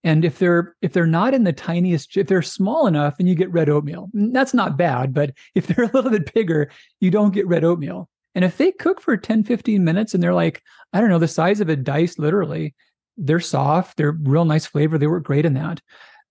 [0.03, 3.35] And if they're if they're not in the tiniest, if they're small enough, and you
[3.35, 4.09] get red oatmeal.
[4.13, 6.69] That's not bad, but if they're a little bit bigger,
[6.99, 8.09] you don't get red oatmeal.
[8.35, 10.61] And if they cook for 10, 15 minutes and they're like,
[10.93, 12.75] I don't know, the size of a dice, literally,
[13.17, 15.81] they're soft, they're real nice flavor, they work great in that.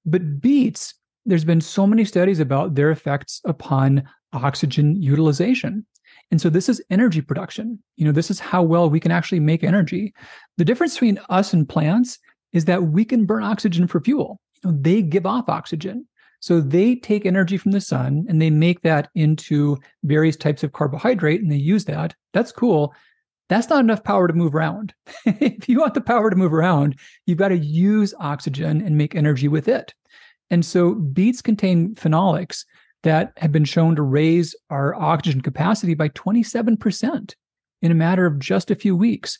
[0.05, 5.85] But beets, there's been so many studies about their effects upon oxygen utilization.
[6.31, 7.83] And so this is energy production.
[7.97, 10.13] You know, this is how well we can actually make energy.
[10.57, 12.19] The difference between us and plants
[12.53, 14.41] is that we can burn oxygen for fuel.
[14.63, 16.07] You know, they give off oxygen.
[16.41, 20.73] So they take energy from the sun and they make that into various types of
[20.73, 22.15] carbohydrate and they use that.
[22.33, 22.95] That's cool.
[23.49, 24.93] That's not enough power to move around.
[25.27, 29.15] if you want the power to move around, you've got to use oxygen and make
[29.15, 29.95] energy with it.
[30.51, 32.65] And so beets contain phenolics
[33.07, 37.35] that have been shown to raise our oxygen capacity by 27%
[37.83, 39.39] in a matter of just a few weeks.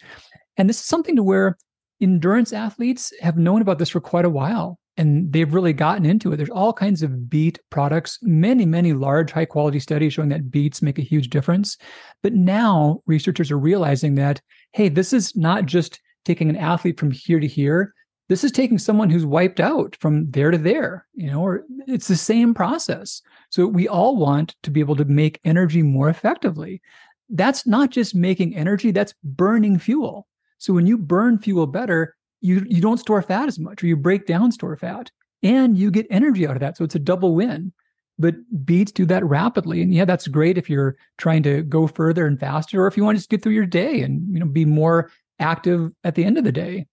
[0.57, 1.59] And this is something to where
[2.01, 6.33] endurance athletes have known about this for quite a while and they've really gotten into
[6.33, 6.37] it.
[6.37, 10.81] There's all kinds of beet products, many, many large, high quality studies showing that beets
[10.81, 11.77] make a huge difference.
[12.23, 14.41] But now researchers are realizing that,
[14.75, 17.95] hey, this is not just taking an athlete from here to here.
[18.29, 22.09] This is taking someone who's wiped out from there to there, you know, or it's
[22.09, 23.23] the same process.
[23.51, 26.83] So we all want to be able to make energy more effectively.
[27.31, 30.27] That's not just making energy, that's burning fuel.
[30.59, 33.97] So when you burn fuel better, you you don't store fat as much or you
[33.97, 35.11] break down store fat
[35.43, 36.77] and you get energy out of that.
[36.77, 37.73] So it's a double win.
[38.19, 38.35] But
[38.65, 39.83] beets do that rapidly.
[39.83, 43.05] And yeah, that's great if you're trying to go further and faster or if you
[43.05, 46.25] want to just get through your day and you know be more active at the
[46.25, 46.87] end of the day.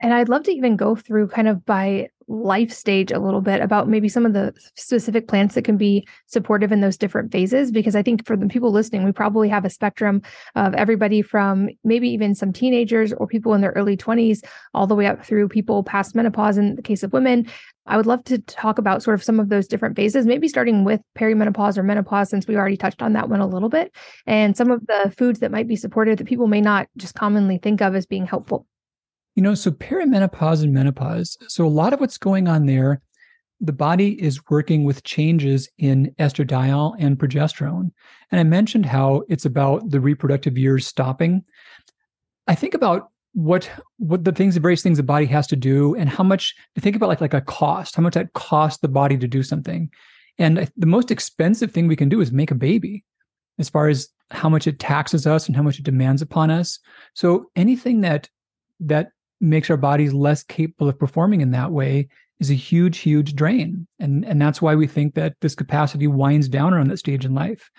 [0.00, 3.60] And I'd love to even go through kind of by life stage a little bit
[3.62, 7.72] about maybe some of the specific plants that can be supportive in those different phases
[7.72, 10.20] because i think for the people listening we probably have a spectrum
[10.54, 14.94] of everybody from maybe even some teenagers or people in their early 20s all the
[14.94, 17.46] way up through people past menopause in the case of women.
[17.86, 20.84] I would love to talk about sort of some of those different phases maybe starting
[20.84, 23.94] with perimenopause or menopause since we already touched on that one a little bit
[24.26, 27.56] and some of the foods that might be supportive that people may not just commonly
[27.56, 28.66] think of as being helpful
[29.38, 31.38] you know, so perimenopause and menopause.
[31.46, 33.00] So a lot of what's going on there,
[33.60, 37.92] the body is working with changes in estradiol and progesterone.
[38.32, 41.44] And I mentioned how it's about the reproductive years stopping.
[42.48, 45.94] I think about what what the things the various things the body has to do
[45.94, 48.88] and how much to think about like like a cost how much that costs the
[48.88, 49.88] body to do something
[50.38, 53.04] and the most expensive thing we can do is make a baby
[53.60, 56.80] as far as how much it taxes us and how much it demands upon us
[57.14, 58.28] so anything that
[58.80, 62.08] that makes our bodies less capable of performing in that way
[62.40, 63.86] is a huge, huge drain.
[63.98, 67.34] And, and that's why we think that this capacity winds down around that stage in
[67.34, 67.70] life.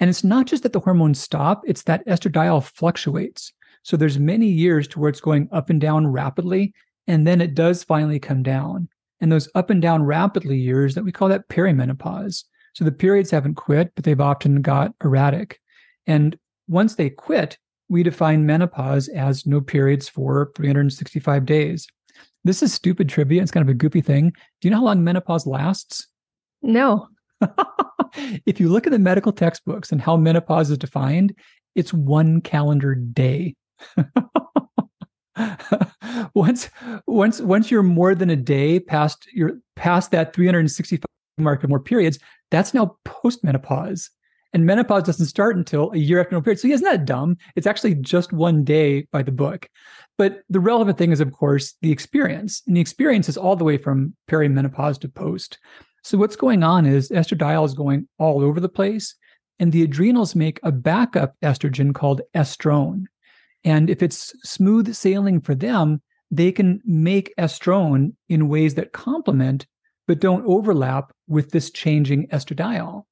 [0.00, 3.52] And it's not just that the hormones stop, it's that estradiol fluctuates.
[3.82, 6.72] So there's many years to where it's going up and down rapidly,
[7.06, 8.88] and then it does finally come down.
[9.20, 12.44] And those up and down rapidly years that we call that perimenopause.
[12.74, 15.60] So the periods haven't quit, but they've often got erratic.
[16.06, 17.58] And once they quit,
[17.88, 21.86] we define menopause as no periods for 365 days.
[22.44, 23.42] This is stupid trivia.
[23.42, 24.30] It's kind of a goofy thing.
[24.60, 26.06] Do you know how long menopause lasts?
[26.62, 27.08] No.
[28.46, 31.34] if you look at the medical textbooks and how menopause is defined,
[31.74, 33.54] it's one calendar day.
[36.34, 36.68] once
[37.06, 41.04] once once you're more than a day past you're past that 365
[41.38, 42.18] mark of more periods,
[42.50, 44.08] that's now postmenopause.
[44.52, 46.60] And menopause doesn't start until a year after no period.
[46.60, 47.36] So isn't that dumb?
[47.54, 49.68] It's actually just one day by the book.
[50.16, 52.62] But the relevant thing is, of course, the experience.
[52.66, 55.58] And the experience is all the way from perimenopause to post.
[56.02, 59.14] So what's going on is estradiol is going all over the place.
[59.58, 63.04] And the adrenals make a backup estrogen called estrone.
[63.64, 69.66] And if it's smooth sailing for them, they can make estrone in ways that complement
[70.06, 73.04] but don't overlap with this changing estradiol.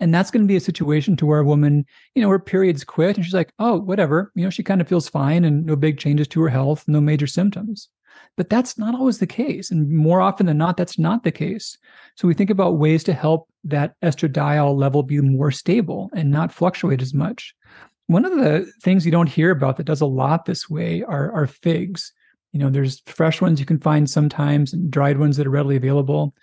[0.00, 2.84] And that's going to be a situation to where a woman, you know, her periods
[2.84, 4.32] quit and she's like, oh, whatever.
[4.34, 7.00] You know, she kind of feels fine and no big changes to her health, no
[7.00, 7.88] major symptoms.
[8.36, 9.70] But that's not always the case.
[9.70, 11.78] And more often than not, that's not the case.
[12.16, 16.52] So we think about ways to help that estradiol level be more stable and not
[16.52, 17.54] fluctuate as much.
[18.06, 21.32] One of the things you don't hear about that does a lot this way are,
[21.32, 22.12] are figs.
[22.52, 25.76] You know, there's fresh ones you can find sometimes and dried ones that are readily
[25.76, 26.34] available.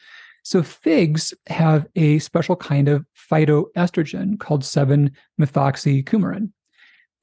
[0.44, 6.52] So figs have a special kind of phytoestrogen called 7-methoxycoumarin.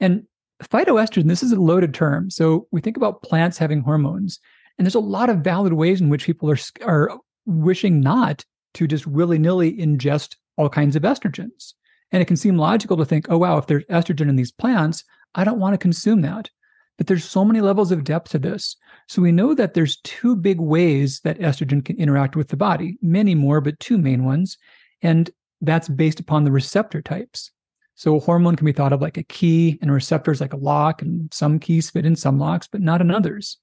[0.01, 0.25] And
[0.63, 2.31] phytoestrogen, this is a loaded term.
[2.31, 4.39] So we think about plants having hormones,
[4.77, 8.87] and there's a lot of valid ways in which people are, are wishing not to
[8.87, 11.73] just willy-nilly ingest all kinds of estrogens.
[12.13, 15.05] And it can seem logical to think, oh, wow, if there's estrogen in these plants,
[15.35, 16.51] I don't want to consume that.
[16.99, 18.77] But there's so many levels of depth to this.
[19.07, 22.99] So we know that there's two big ways that estrogen can interact with the body,
[23.01, 24.59] many more, but two main ones.
[25.01, 25.31] And
[25.61, 27.51] that's based upon the receptor types.
[27.95, 30.59] So a hormone can be thought of like a key and a receptor like a
[30.59, 33.57] lock, and some keys fit in some locks, but not in others.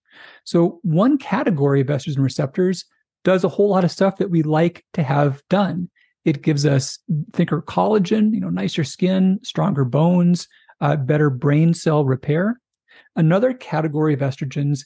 [0.43, 2.86] So one category of estrogen receptors
[3.24, 5.89] does a whole lot of stuff that we like to have done.
[6.26, 7.00] It gives us
[7.34, 10.48] thicker collagen, you know, nicer skin, stronger bones,
[10.82, 12.60] uh, better brain cell repair.
[13.15, 14.86] Another category of estrogens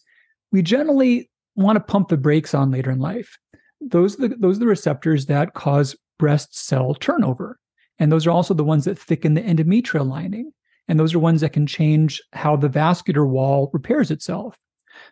[0.52, 3.38] we generally want to pump the brakes on later in life.
[3.82, 7.60] Those are the, those are the receptors that cause breast cell turnover.
[8.00, 10.52] And those are also the ones that thicken the endometrial lining.
[10.88, 14.58] And those are ones that can change how the vascular wall repairs itself.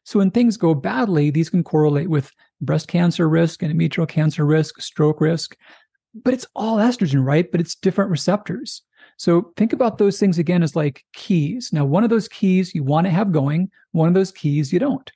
[0.03, 4.81] So when things go badly, these can correlate with breast cancer risk, endometrial cancer risk,
[4.81, 5.55] stroke risk.
[6.13, 7.49] But it's all estrogen, right?
[7.51, 8.81] But it's different receptors.
[9.17, 11.71] So think about those things again as like keys.
[11.73, 14.79] Now, one of those keys you want to have going, one of those keys you
[14.79, 15.11] don't.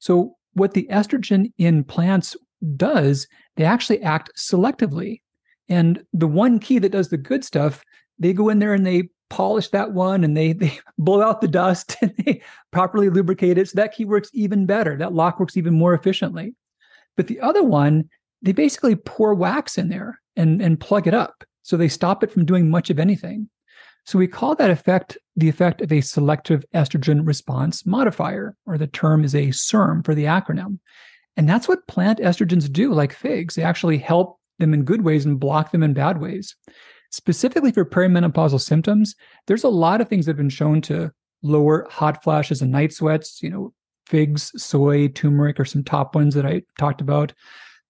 [0.00, 2.36] So what the estrogen in plants
[2.76, 5.20] does, they actually act selectively.
[5.68, 7.84] And the one key that does the good stuff,
[8.18, 11.48] they go in there and they polish that one and they they blow out the
[11.48, 13.68] dust and they properly lubricate it.
[13.68, 14.96] So that key works even better.
[14.96, 16.54] That lock works even more efficiently.
[17.16, 18.08] But the other one,
[18.42, 21.44] they basically pour wax in there and, and plug it up.
[21.66, 23.48] So they stop it from doing much of anything.
[24.04, 28.86] So we call that effect the effect of a selective estrogen response modifier, or the
[28.86, 30.78] term is a SERM for the acronym.
[31.36, 33.56] And that's what plant estrogens do, like figs.
[33.56, 36.54] They actually help them in good ways and block them in bad ways.
[37.10, 39.16] Specifically for perimenopausal symptoms,
[39.48, 41.10] there's a lot of things that have been shown to
[41.42, 43.42] lower hot flashes and night sweats.
[43.42, 43.74] You know,
[44.06, 47.32] figs, soy, turmeric are some top ones that I talked about.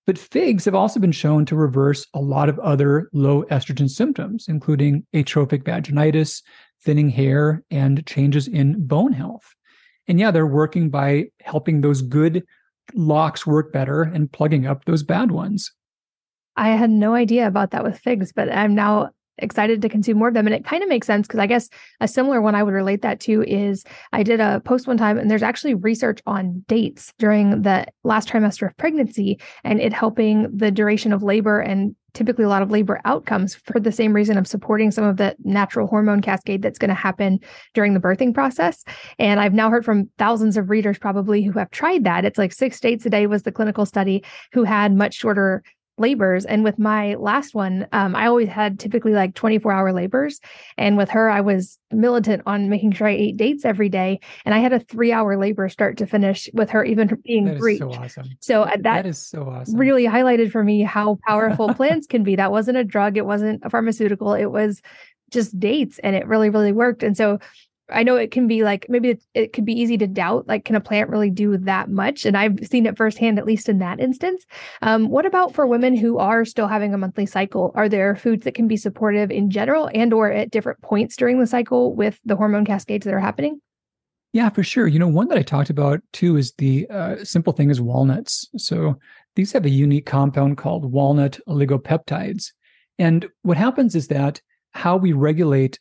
[0.07, 4.47] But figs have also been shown to reverse a lot of other low estrogen symptoms,
[4.49, 6.43] including atrophic vaginitis,
[6.83, 9.55] thinning hair, and changes in bone health.
[10.07, 12.45] And yeah, they're working by helping those good
[12.95, 15.73] locks work better and plugging up those bad ones.
[16.57, 20.29] I had no idea about that with figs, but I'm now excited to consume more
[20.29, 20.47] of them.
[20.47, 21.69] And it kind of makes sense because I guess
[22.01, 25.19] a similar one I would relate that to is I did a post one time
[25.19, 30.55] and there's actually research on dates during the last trimester of pregnancy and it helping
[30.57, 34.39] the duration of labor and typically a lot of labor outcomes for the same reason
[34.39, 37.39] of supporting some of the natural hormone cascade that's going to happen
[37.75, 38.85] during the birthing process.
[39.19, 42.25] And I've now heard from thousands of readers probably who have tried that.
[42.25, 45.63] It's like six dates a day was the clinical study who had much shorter
[45.99, 46.45] labors.
[46.45, 50.41] And with my last one, um, I always had typically like 24 hour labors.
[50.77, 54.21] And with her, I was militant on making sure I ate dates every day.
[54.45, 57.79] And I had a three hour labor start to finish with her even being breech.
[57.79, 58.29] So awesome.
[58.41, 59.79] So uh, that, that is so awesome.
[59.79, 62.37] Really highlighted for me how powerful plants can be.
[62.37, 63.17] That wasn't a drug.
[63.17, 64.35] It wasn't a pharmaceutical.
[64.35, 64.83] It was
[65.31, 67.03] just dates and it really, really worked.
[67.03, 67.39] And so
[67.89, 70.49] I know it can be like maybe it, it could be easy to doubt.
[70.49, 72.25] Like, can a plant really do that much?
[72.25, 74.45] And I've seen it firsthand, at least in that instance.
[74.83, 77.73] Um, what about for women who are still having a monthly cycle?
[77.75, 81.39] Are there foods that can be supportive in general and or at different points during
[81.39, 83.61] the cycle with the hormone cascades that are happening?
[84.33, 84.87] Yeah, for sure.
[84.87, 88.49] You know, one that I talked about too is the uh, simple thing is walnuts.
[88.59, 88.99] So
[89.35, 92.53] these have a unique compound called walnut oligopeptides.
[92.99, 94.41] And what happens is that
[94.73, 95.79] how we regulate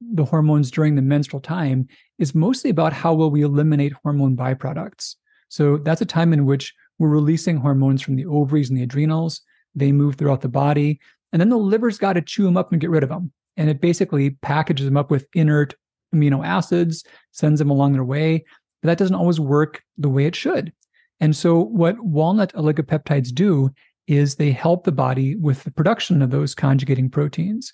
[0.00, 1.86] the hormones during the menstrual time
[2.18, 5.16] is mostly about how well we eliminate hormone byproducts.
[5.48, 9.42] So that's a time in which we're releasing hormones from the ovaries and the adrenals.
[9.74, 11.00] They move throughout the body,
[11.32, 13.32] and then the liver's got to chew them up and get rid of them.
[13.56, 15.74] And it basically packages them up with inert
[16.14, 18.44] amino acids, sends them along their way.
[18.82, 20.72] But that doesn't always work the way it should.
[21.20, 23.70] And so, what walnut oligopeptides do
[24.06, 27.72] is they help the body with the production of those conjugating proteins.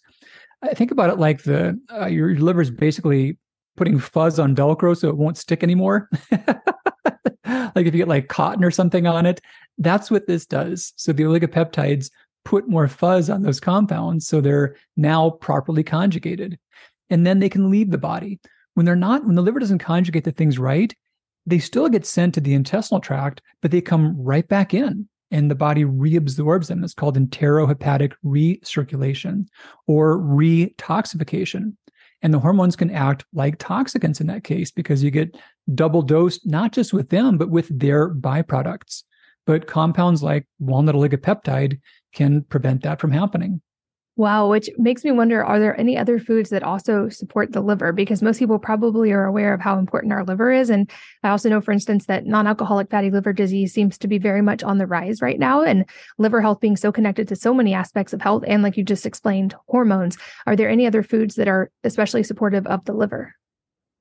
[0.63, 3.39] I think about it like the uh, your, liver is basically
[3.77, 6.09] putting fuzz on Velcro so it won't stick anymore.
[6.33, 9.41] like if you get like cotton or something on it,
[9.79, 10.93] that's what this does.
[10.97, 12.11] So the oligopeptides
[12.45, 16.59] put more fuzz on those compounds so they're now properly conjugated.
[17.11, 18.41] And then they can leave the body.
[18.75, 20.95] When they're not, when the liver doesn't conjugate the things right,
[21.45, 25.51] they still get sent to the intestinal tract, but they come right back in and
[25.51, 26.85] the body reabsorbs them.
[26.85, 29.47] It's called enterohepatic recirculation
[29.87, 31.77] or retoxification.
[32.23, 35.37] And the hormones can act like toxicants in that case because you get
[35.75, 39.03] double dosed, not just with them, but with their byproducts.
[39.47, 41.81] But compounds like walnut oligopeptide
[42.13, 43.61] can prevent that from happening.
[44.19, 47.93] Wow, which makes me wonder are there any other foods that also support the liver?
[47.93, 50.71] Because most people probably are aware of how important our liver is.
[50.71, 50.91] And
[51.23, 54.41] I also know, for instance, that non alcoholic fatty liver disease seems to be very
[54.41, 55.63] much on the rise right now.
[55.63, 55.85] And
[56.17, 58.43] liver health being so connected to so many aspects of health.
[58.47, 60.17] And like you just explained, hormones.
[60.47, 63.35] Are there any other foods that are especially supportive of the liver?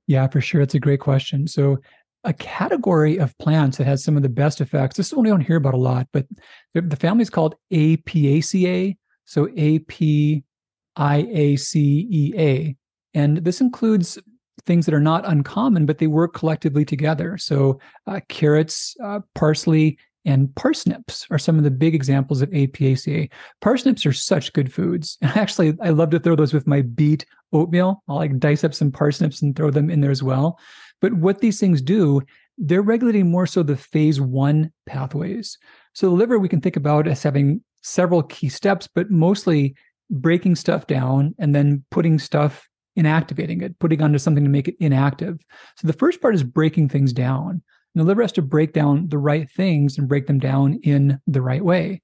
[0.08, 0.62] Yeah, for sure.
[0.62, 1.46] It's a great question.
[1.46, 1.80] So,
[2.24, 4.98] a category of plants that has some of the best effects.
[4.98, 6.26] This is one we don't hear about a lot, but
[6.74, 8.96] the, family is called Apiaceae
[9.26, 10.44] so A P
[10.96, 12.76] I A C E A.
[13.14, 14.20] And this includes
[14.66, 17.38] things that are not uncommon, but they work collectively together.
[17.38, 23.30] So uh, carrots, uh, parsley, and parsnips are some of the big examples of Apiaceae.
[23.62, 25.18] Parsnips are such good foods.
[25.22, 28.04] Actually, I love to throw those with my beet oatmeal.
[28.08, 30.60] I'll like dice up some parsnips and throw them in there as well.
[31.00, 32.22] But what these things do,
[32.58, 35.58] they're regulating more so the phase one pathways.
[35.94, 39.76] So the liver we can think about as having several key steps, but mostly
[40.10, 42.68] breaking stuff down and then putting stuff
[42.98, 45.40] inactivating it, putting onto something to make it inactive.
[45.78, 47.62] So the first part is breaking things down.
[47.94, 51.20] And the liver has to break down the right things and break them down in
[51.28, 52.02] the right way.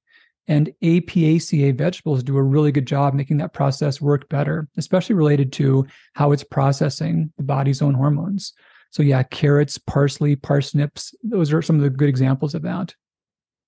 [0.48, 5.54] And Apiaceae vegetables do a really good job making that process work better, especially related
[5.54, 8.54] to how it's processing the body's own hormones.
[8.92, 12.94] So, yeah, carrots, parsley, parsnips, those are some of the good examples of that.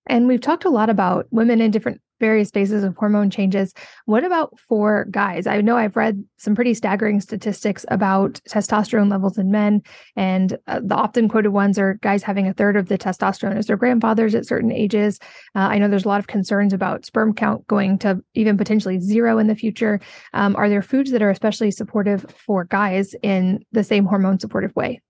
[0.07, 3.73] And we've talked a lot about women in different various phases of hormone changes.
[4.05, 5.45] What about for guys?
[5.45, 9.81] I know I've read some pretty staggering statistics about testosterone levels in men,
[10.15, 13.67] and uh, the often quoted ones are guys having a third of the testosterone as
[13.67, 15.19] their grandfathers at certain ages.
[15.53, 19.01] Uh, I know there's a lot of concerns about sperm count going to even potentially
[19.01, 19.99] zero in the future.
[20.33, 24.73] Um, are there foods that are especially supportive for guys in the same hormone supportive
[24.77, 25.01] way?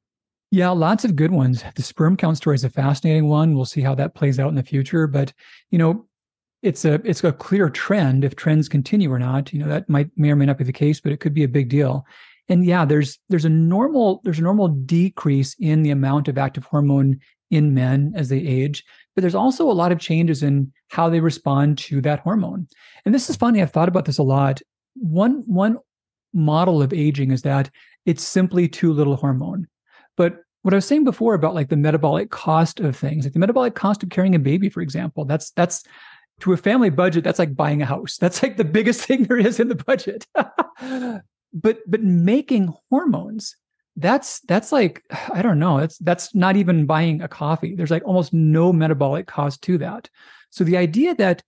[0.54, 1.64] Yeah, lots of good ones.
[1.74, 3.56] The sperm count story is a fascinating one.
[3.56, 5.08] We'll see how that plays out in the future.
[5.08, 5.34] But
[5.72, 6.06] you know,
[6.62, 8.24] it's a it's a clear trend.
[8.24, 10.72] If trends continue or not, you know, that might may or may not be the
[10.72, 12.06] case, but it could be a big deal.
[12.49, 16.66] And yeah, there's there's a normal there's a normal decrease in the amount of active
[16.66, 18.84] hormone in men as they age,
[19.16, 22.68] but there's also a lot of changes in how they respond to that hormone.
[23.06, 23.60] And this is funny.
[23.60, 24.62] I've thought about this a lot.
[24.93, 25.80] One one
[26.32, 27.72] model of aging is that
[28.06, 29.66] it's simply too little hormone.
[30.16, 33.39] But what I was saying before about like the metabolic cost of things, like the
[33.39, 35.84] metabolic cost of carrying a baby, for example, that's that's
[36.39, 38.18] to a family budget, that's like buying a house.
[38.22, 40.26] That's like the biggest thing there is in the budget.
[41.53, 43.55] but but making hormones,
[43.95, 47.76] that's that's like I don't know, that's that's not even buying a coffee.
[47.76, 50.09] There's like almost no metabolic cost to that.
[50.49, 51.43] So the idea that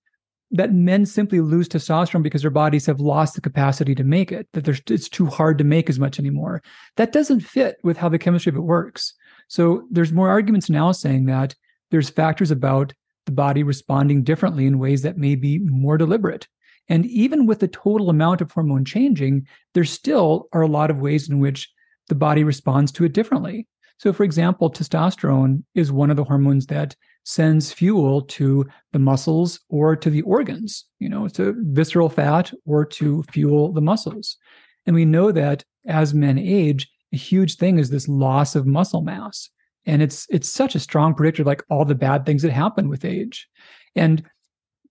[0.52, 4.48] that men simply lose testosterone because their bodies have lost the capacity to make it,
[4.54, 6.62] that there's, it's too hard to make as much anymore.
[6.98, 9.14] That doesn't fit with how the chemistry of it works.
[9.48, 11.56] So there's more arguments now saying that
[11.92, 12.94] there's factors about
[13.26, 16.48] the body responding differently in ways that may be more deliberate.
[16.88, 21.00] And even with the total amount of hormone changing, there still are a lot of
[21.00, 21.72] ways in which
[22.08, 23.68] the body responds to it differently.
[23.98, 29.60] So, for example, testosterone is one of the hormones that sends fuel to the muscles
[29.70, 34.38] or to the organs, you know, to visceral fat or to fuel the muscles.
[34.86, 39.02] And we know that as men age, a huge thing is this loss of muscle
[39.02, 39.50] mass.
[39.88, 43.06] And it's it's such a strong predictor, like all the bad things that happen with
[43.06, 43.48] age.
[43.96, 44.24] And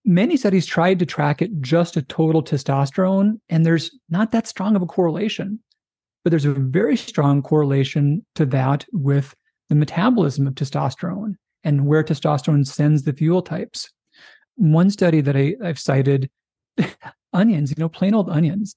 [0.04, 4.76] many studies tried to track it just to total testosterone, and there's not that strong
[4.76, 5.58] of a correlation.
[6.22, 9.34] But there's a very strong correlation to that with
[9.68, 11.34] the metabolism of testosterone
[11.64, 13.90] and where testosterone sends the fuel types.
[14.56, 16.30] One study that I, I've cited
[17.32, 18.76] onions, you know, plain old onions.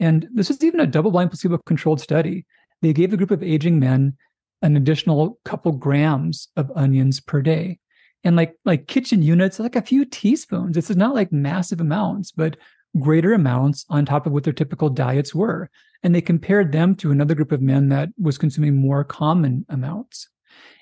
[0.00, 2.46] And this is even a double blind placebo controlled study.
[2.82, 4.16] They gave a group of aging men
[4.62, 7.78] an additional couple grams of onions per day.
[8.24, 10.74] And like like kitchen units, like a few teaspoons.
[10.74, 12.56] This is not like massive amounts, but
[12.98, 15.70] greater amounts on top of what their typical diets were.
[16.02, 20.28] And they compared them to another group of men that was consuming more common amounts.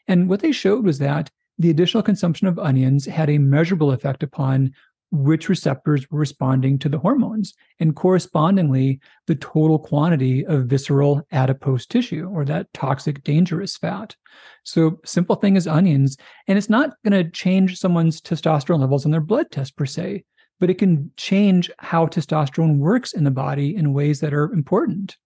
[0.09, 4.23] And what they showed was that the additional consumption of onions had a measurable effect
[4.23, 4.73] upon
[5.13, 11.87] which receptors were responding to the hormones, and correspondingly, the total quantity of visceral adipose
[11.87, 14.17] tissue or that toxic, dangerous fat.
[14.65, 16.17] So, simple thing is onions,
[16.49, 20.25] and it's not going to change someone's testosterone levels on their blood test per se,
[20.59, 25.17] but it can change how testosterone works in the body in ways that are important.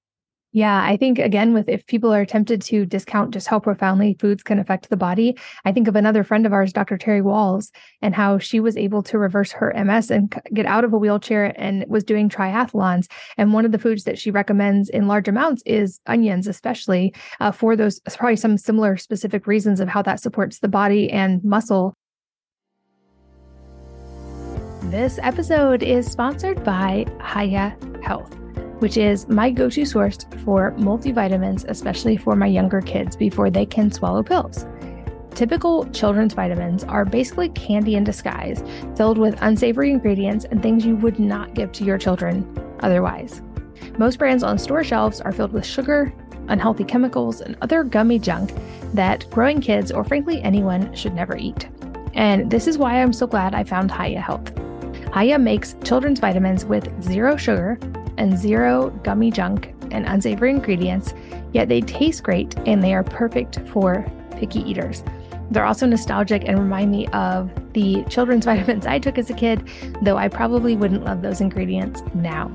[0.52, 4.42] Yeah, I think again, with if people are tempted to discount just how profoundly foods
[4.42, 6.98] can affect the body, I think of another friend of ours, Dr.
[6.98, 7.70] Terry Wahls,
[8.02, 11.54] and how she was able to reverse her MS and get out of a wheelchair
[11.56, 13.06] and was doing triathlons.
[13.36, 17.52] And one of the foods that she recommends in large amounts is onions, especially uh,
[17.52, 21.94] for those probably some similar specific reasons of how that supports the body and muscle.
[24.84, 28.39] This episode is sponsored by Hiya Health
[28.80, 33.64] which is my go to source for multivitamins, especially for my younger kids before they
[33.64, 34.66] can swallow pills.
[35.34, 38.62] Typical children's vitamins are basically candy in disguise,
[38.96, 42.44] filled with unsavory ingredients and things you would not give to your children
[42.80, 43.40] otherwise.
[43.98, 46.12] Most brands on store shelves are filled with sugar,
[46.48, 48.50] unhealthy chemicals, and other gummy junk
[48.92, 51.68] that growing kids, or frankly anyone, should never eat.
[52.14, 54.52] And this is why I'm so glad I found Hiya Health.
[55.14, 57.78] Hiya makes children's vitamins with zero sugar,
[58.20, 61.14] and zero gummy junk and unsavory ingredients,
[61.52, 64.06] yet they taste great and they are perfect for
[64.36, 65.02] picky eaters.
[65.50, 69.68] They're also nostalgic and remind me of the children's vitamins I took as a kid,
[70.02, 72.52] though I probably wouldn't love those ingredients now.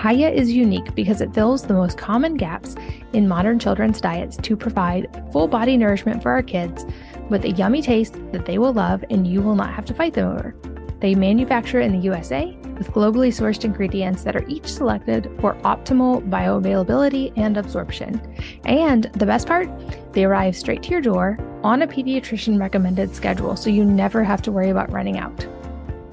[0.00, 2.74] Hiya is unique because it fills the most common gaps
[3.12, 6.86] in modern children's diets to provide full body nourishment for our kids
[7.28, 10.14] with a yummy taste that they will love and you will not have to fight
[10.14, 10.54] them over.
[11.02, 16.26] They manufacture in the USA with globally sourced ingredients that are each selected for optimal
[16.30, 18.20] bioavailability and absorption.
[18.64, 19.68] And the best part,
[20.12, 24.42] they arrive straight to your door on a pediatrician recommended schedule, so you never have
[24.42, 25.44] to worry about running out.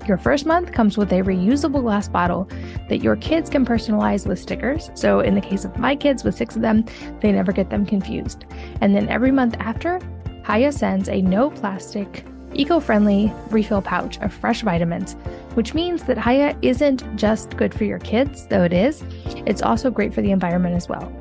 [0.07, 2.49] Your first month comes with a reusable glass bottle
[2.89, 4.89] that your kids can personalize with stickers.
[4.95, 6.83] So, in the case of my kids with six of them,
[7.21, 8.45] they never get them confused.
[8.81, 9.99] And then every month after,
[10.47, 15.13] Hiya sends a no plastic eco friendly refill pouch of fresh vitamins,
[15.53, 19.03] which means that Hiya isn't just good for your kids, though it is,
[19.45, 21.13] it's also great for the environment as well.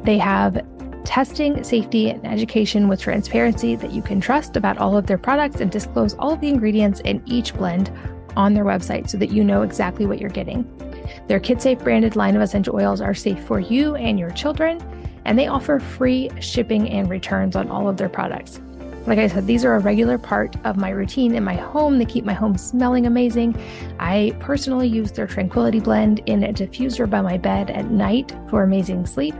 [0.04, 0.66] They have
[1.04, 5.60] testing, safety, and education with transparency that you can trust about all of their products
[5.60, 7.92] and disclose all of the ingredients in each blend
[8.34, 10.64] on their website so that you know exactly what you're getting.
[11.26, 14.80] Their KidSafe branded line of essential oils are safe for you and your children,
[15.26, 18.60] and they offer free shipping and returns on all of their products.
[19.08, 21.98] Like I said, these are a regular part of my routine in my home.
[21.98, 23.58] They keep my home smelling amazing.
[23.98, 28.62] I personally use their Tranquility Blend in a diffuser by my bed at night for
[28.62, 29.34] amazing sleep.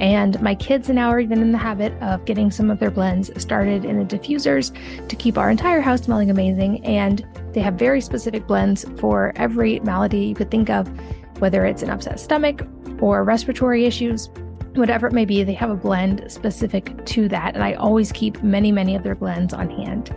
[0.00, 3.30] And my kids now are even in the habit of getting some of their blends
[3.40, 4.72] started in the diffusers
[5.06, 6.84] to keep our entire house smelling amazing.
[6.84, 10.90] And they have very specific blends for every malady you could think of,
[11.38, 12.62] whether it's an upset stomach
[13.00, 14.28] or respiratory issues,
[14.74, 17.54] whatever it may be, they have a blend specific to that.
[17.54, 20.14] And I always keep many, many of their blends on hand.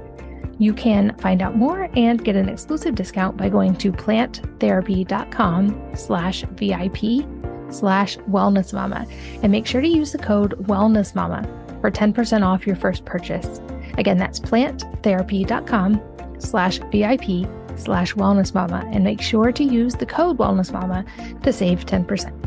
[0.59, 6.43] You can find out more and get an exclusive discount by going to planttherapy.com slash
[6.53, 6.97] VIP
[7.69, 9.05] slash wellness mama
[9.43, 11.43] and make sure to use the code wellness mama
[11.81, 13.61] for 10% off your first purchase.
[13.97, 16.01] Again, that's planttherapy.com
[16.39, 17.47] slash VIP
[17.77, 21.05] slash wellness mama and make sure to use the code wellness mama
[21.43, 22.46] to save 10%.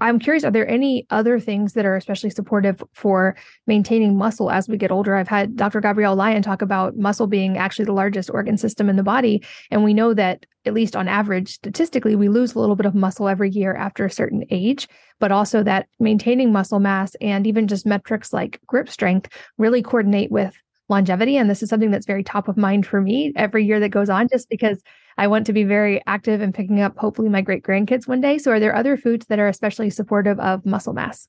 [0.00, 3.36] I'm curious, are there any other things that are especially supportive for
[3.66, 5.14] maintaining muscle as we get older?
[5.14, 5.80] I've had Dr.
[5.80, 9.44] Gabrielle Lyon talk about muscle being actually the largest organ system in the body.
[9.70, 12.94] And we know that, at least on average, statistically, we lose a little bit of
[12.94, 14.88] muscle every year after a certain age,
[15.18, 20.30] but also that maintaining muscle mass and even just metrics like grip strength really coordinate
[20.30, 20.54] with
[20.90, 21.36] longevity.
[21.36, 24.10] And this is something that's very top of mind for me every year that goes
[24.10, 24.82] on, just because
[25.20, 28.38] I want to be very active and picking up hopefully my great grandkids one day.
[28.38, 31.28] So, are there other foods that are especially supportive of muscle mass?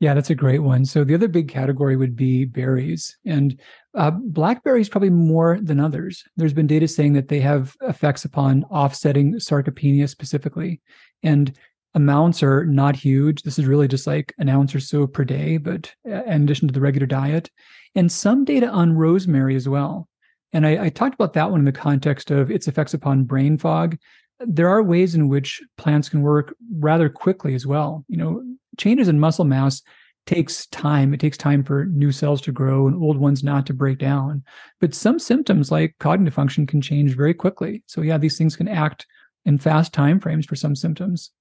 [0.00, 0.86] Yeah, that's a great one.
[0.86, 3.14] So, the other big category would be berries.
[3.26, 3.60] And
[3.94, 6.24] uh, blackberries probably more than others.
[6.38, 10.80] There's been data saying that they have effects upon offsetting sarcopenia specifically.
[11.22, 11.54] And
[11.94, 13.42] amounts are not huge.
[13.42, 16.68] This is really just like an ounce or so per day, but uh, in addition
[16.68, 17.50] to the regular diet.
[17.94, 20.08] And some data on rosemary as well.
[20.56, 23.58] And I, I, talked about that one in the context of its effects upon brain
[23.58, 23.98] fog.
[24.40, 28.06] There are ways in which plants can work rather quickly as well.
[28.08, 28.42] You know,
[28.78, 29.82] changes in muscle mass
[30.24, 31.12] takes time.
[31.12, 34.42] It takes time for new cells to grow and old ones not to break down.
[34.80, 37.82] But some symptoms like cognitive function can change very quickly.
[37.84, 39.06] So yeah, these things can act
[39.44, 41.32] in fast time frames for some symptoms.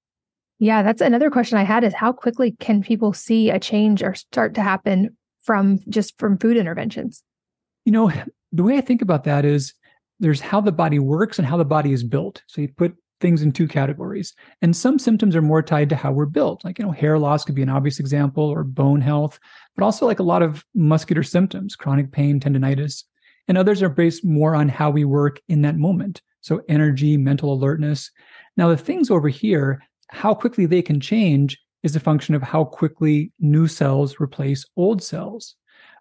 [0.60, 4.14] Yeah, that's another question I had is how quickly can people see a change or
[4.14, 7.24] start to happen from just from food interventions?
[7.86, 8.12] You know,
[8.56, 9.74] the way I think about that is
[10.20, 12.42] there's how the body works and how the body is built.
[12.48, 14.34] So you put things in two categories.
[14.62, 16.64] And some symptoms are more tied to how we're built.
[16.64, 19.40] Like, you know, hair loss could be an obvious example or bone health,
[19.76, 23.04] but also like a lot of muscular symptoms, chronic pain, tendonitis.
[23.48, 26.22] And others are based more on how we work in that moment.
[26.42, 28.12] So energy, mental alertness.
[28.58, 32.64] Now, the things over here, how quickly they can change is a function of how
[32.64, 35.56] quickly new cells replace old cells.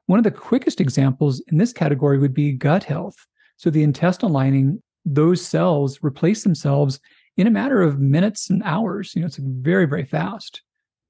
[0.06, 3.16] One of the quickest examples in this category would be gut health.
[3.56, 7.00] So the intestinal lining, those cells replace themselves
[7.36, 9.14] in a matter of minutes and hours.
[9.14, 10.62] You know, it's very, very fast.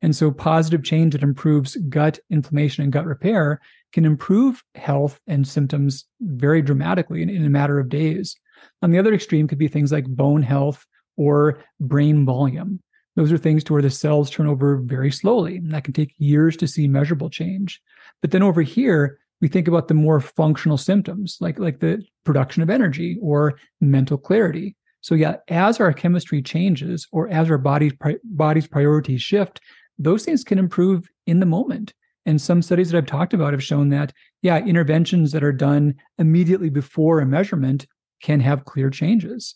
[0.03, 3.61] And so positive change that improves gut inflammation and gut repair
[3.93, 8.37] can improve health and symptoms very dramatically in, in a matter of days.
[8.83, 10.85] On the other extreme could be things like bone health
[11.17, 12.81] or brain volume.
[13.17, 16.13] Those are things to where the cells turn over very slowly, and that can take
[16.19, 17.81] years to see measurable change.
[18.25, 22.63] But then over here, we think about the more functional symptoms, like like the production
[22.63, 24.77] of energy or mental clarity.
[25.03, 29.61] So yeah, as our chemistry changes or as our body's pri- body's priorities shift,
[29.99, 31.93] those things can improve in the moment.
[32.25, 35.95] And some studies that I've talked about have shown that yeah, interventions that are done
[36.17, 37.87] immediately before a measurement
[38.23, 39.55] can have clear changes.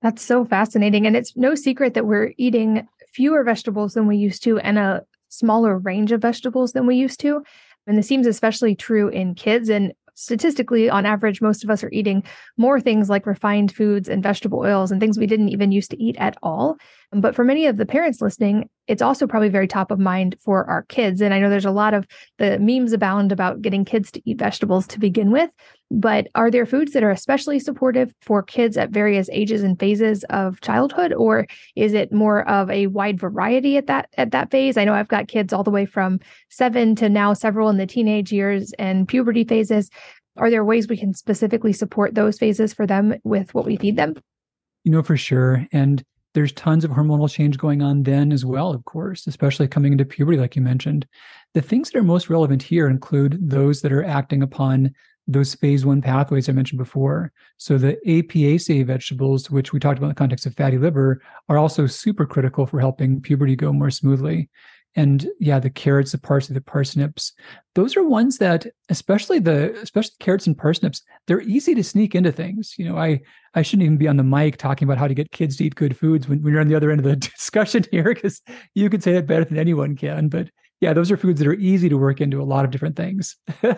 [0.00, 1.06] That's so fascinating.
[1.06, 5.04] And it's no secret that we're eating fewer vegetables than we used to and a
[5.28, 7.42] smaller range of vegetables than we used to.
[7.86, 9.68] And this seems especially true in kids.
[9.68, 12.22] And statistically, on average, most of us are eating
[12.56, 16.02] more things like refined foods and vegetable oils and things we didn't even used to
[16.02, 16.76] eat at all.
[17.14, 20.64] But for many of the parents listening, it's also probably very top of mind for
[20.64, 21.20] our kids.
[21.20, 22.06] And I know there's a lot of
[22.38, 25.50] the memes abound about getting kids to eat vegetables to begin with.
[25.90, 30.24] But are there foods that are especially supportive for kids at various ages and phases
[30.30, 31.46] of childhood, or
[31.76, 34.78] is it more of a wide variety at that at that phase?
[34.78, 37.86] I know I've got kids all the way from seven to now several in the
[37.86, 39.90] teenage years and puberty phases.
[40.38, 43.96] Are there ways we can specifically support those phases for them with what we feed
[43.96, 44.14] them?
[44.84, 45.66] You know, for sure.
[45.72, 46.02] And
[46.34, 50.04] there's tons of hormonal change going on then as well, of course, especially coming into
[50.04, 51.06] puberty, like you mentioned.
[51.54, 54.94] The things that are most relevant here include those that are acting upon
[55.28, 57.32] those phase one pathways I mentioned before.
[57.56, 61.58] So the Apiaceae vegetables, which we talked about in the context of fatty liver, are
[61.58, 64.48] also super critical for helping puberty go more smoothly.
[64.94, 67.32] And yeah, the carrots, the parsley, the parsnips,
[67.74, 72.32] those are ones that, especially the especially carrots and parsnips, they're easy to sneak into
[72.32, 72.74] things.
[72.76, 73.20] You know, I
[73.54, 75.74] I shouldn't even be on the mic talking about how to get kids to eat
[75.74, 78.42] good foods when, when you're on the other end of the discussion here, because
[78.74, 80.28] you can say that better than anyone can.
[80.28, 80.48] But
[80.80, 83.36] yeah, those are foods that are easy to work into a lot of different things.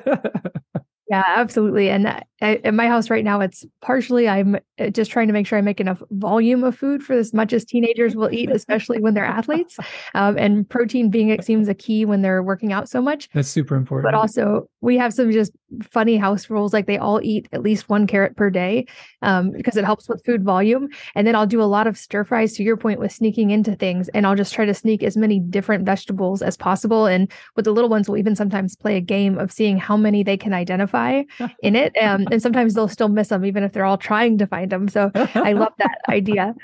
[1.10, 1.90] Yeah, absolutely.
[1.90, 2.22] And I,
[2.52, 5.62] at my house right now, it's partially I'm uh, just trying to make sure I
[5.62, 9.24] make enough volume of food for as much as teenagers will eat, especially when they're
[9.24, 9.78] athletes.
[10.14, 13.28] Um, and protein being it seems a key when they're working out so much.
[13.32, 14.04] That's super important.
[14.04, 15.50] But also, we have some just
[15.82, 18.86] funny house rules, like they all eat at least one carrot per day
[19.22, 20.88] um, because it helps with food volume.
[21.14, 22.54] And then I'll do a lot of stir fries.
[22.54, 25.40] To your point, with sneaking into things, and I'll just try to sneak as many
[25.40, 27.06] different vegetables as possible.
[27.06, 30.22] And with the little ones, we'll even sometimes play a game of seeing how many
[30.22, 31.22] they can identify
[31.62, 31.96] in it.
[32.00, 34.88] Um, and sometimes they'll still miss them, even if they're all trying to find them.
[34.88, 36.54] So I love that idea.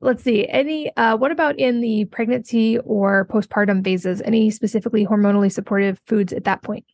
[0.00, 0.46] Let's see.
[0.46, 4.22] Any, uh, what about in the pregnancy or postpartum phases?
[4.22, 6.84] Any specifically hormonally supportive foods at that point?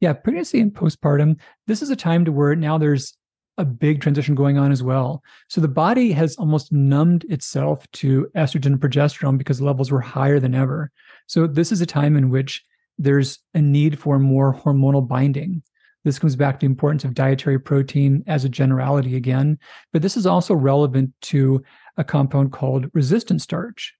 [0.00, 3.16] Yeah, pregnancy and postpartum, this is a time to where now there's
[3.56, 5.22] a big transition going on as well.
[5.48, 10.38] So the body has almost numbed itself to estrogen and progesterone because levels were higher
[10.38, 10.90] than ever.
[11.28, 12.62] So this is a time in which
[12.98, 15.62] there's a need for more hormonal binding.
[16.04, 19.58] This comes back to the importance of dietary protein as a generality again,
[19.92, 21.62] but this is also relevant to
[21.96, 23.94] a compound called resistant starch.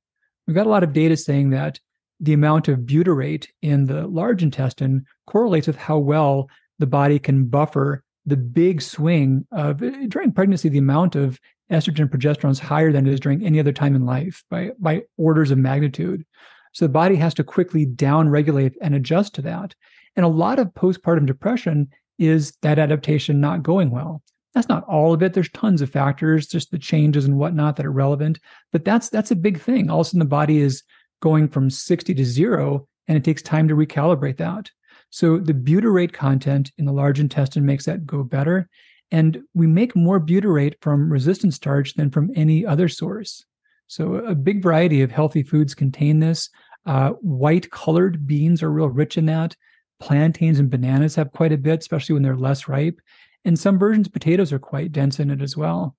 [0.46, 1.80] We've got a lot of data saying that
[2.20, 6.48] the amount of butyrate in the large intestine correlates with how well
[6.78, 9.78] the body can buffer the big swing of
[10.08, 10.68] during pregnancy.
[10.68, 11.40] The amount of
[11.70, 15.02] estrogen progesterone is higher than it is during any other time in life by, by
[15.16, 16.24] orders of magnitude.
[16.72, 19.74] So the body has to quickly down regulate and adjust to that.
[20.16, 21.88] And a lot of postpartum depression
[22.18, 24.22] is that adaptation not going well.
[24.54, 25.32] That's not all of it.
[25.32, 28.38] There's tons of factors, just the changes and whatnot that are relevant.
[28.72, 29.90] But that's that's a big thing.
[29.90, 30.84] All of a sudden the body is
[31.20, 34.70] going from 60 to zero, and it takes time to recalibrate that.
[35.10, 38.68] So the butyrate content in the large intestine makes that go better.
[39.10, 43.44] And we make more butyrate from resistant starch than from any other source.
[43.86, 46.50] So a big variety of healthy foods contain this.
[46.86, 49.56] Uh, white colored beans are real rich in that.
[50.00, 53.00] Plantains and bananas have quite a bit, especially when they're less ripe.
[53.44, 55.96] And some versions, potatoes are quite dense in it as well.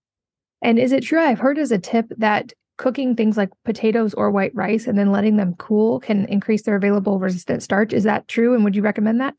[0.62, 1.20] And is it true?
[1.20, 5.12] I've heard as a tip that cooking things like potatoes or white rice and then
[5.12, 7.94] letting them cool can increase their available resistant starch.
[7.94, 8.54] Is that true?
[8.54, 9.36] And would you recommend that?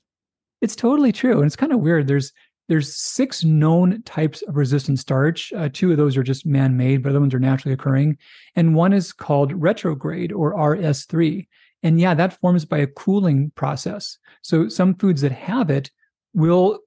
[0.62, 1.36] It's totally true.
[1.36, 2.07] And it's kind of weird.
[2.07, 2.32] There's
[2.68, 5.52] there's six known types of resistant starch.
[5.52, 8.18] Uh, two of those are just man-made, but other ones are naturally occurring.
[8.57, 11.46] And one is called retrograde or RS3.
[11.82, 14.18] And yeah, that forms by a cooling process.
[14.42, 15.90] So some foods that have it
[16.34, 16.80] will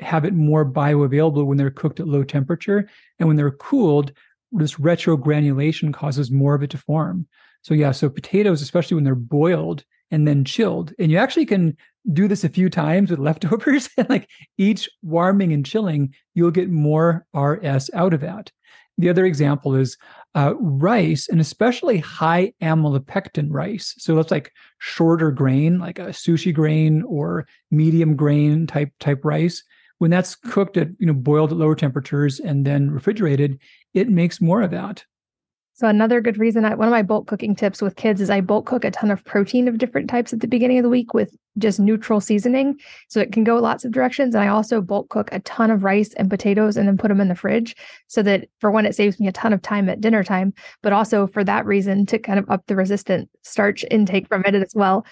[0.00, 2.88] have it more bioavailable when they're cooked at low temperature.
[3.18, 4.12] And when they're cooled,
[4.52, 7.26] this retrogranulation causes more of it to form.
[7.62, 11.76] So yeah, so potatoes, especially when they're boiled and then chilled, and you actually can
[12.12, 14.28] do this a few times with leftovers and like
[14.58, 18.50] each warming and chilling you'll get more rs out of that
[18.98, 19.96] the other example is
[20.34, 23.94] uh, rice and especially high amylopectin rice.
[23.98, 29.62] So that's like shorter grain like a sushi grain or medium grain type type rice.
[29.98, 33.60] When that's cooked at you know boiled at lower temperatures and then refrigerated
[33.94, 35.04] it makes more of that
[35.74, 38.40] so another good reason, I, one of my bulk cooking tips with kids is I
[38.40, 41.14] bulk cook a ton of protein of different types at the beginning of the week
[41.14, 44.34] with just neutral seasoning, so it can go lots of directions.
[44.34, 47.20] And I also bulk cook a ton of rice and potatoes and then put them
[47.20, 50.00] in the fridge, so that for one, it saves me a ton of time at
[50.00, 54.28] dinner time, but also for that reason to kind of up the resistant starch intake
[54.28, 55.04] from it as well.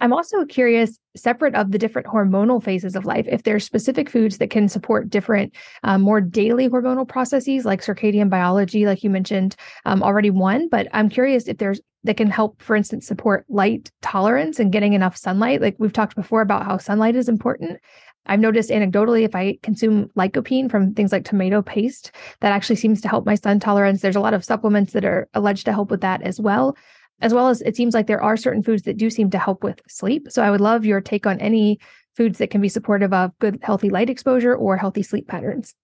[0.00, 4.38] I'm also curious, separate of the different hormonal phases of life, if there's specific foods
[4.38, 9.54] that can support different, um, more daily hormonal processes like circadian biology, like you mentioned
[9.84, 10.68] um, already one.
[10.68, 14.92] But I'm curious if there's that can help, for instance, support light tolerance and getting
[14.92, 15.62] enough sunlight.
[15.62, 17.80] Like we've talked before about how sunlight is important.
[18.26, 23.00] I've noticed anecdotally, if I consume lycopene from things like tomato paste, that actually seems
[23.02, 24.00] to help my sun tolerance.
[24.00, 26.76] There's a lot of supplements that are alleged to help with that as well
[27.20, 29.62] as well as it seems like there are certain foods that do seem to help
[29.62, 30.26] with sleep.
[30.30, 31.78] So I would love your take on any
[32.16, 35.74] foods that can be supportive of good, healthy light exposure or healthy sleep patterns.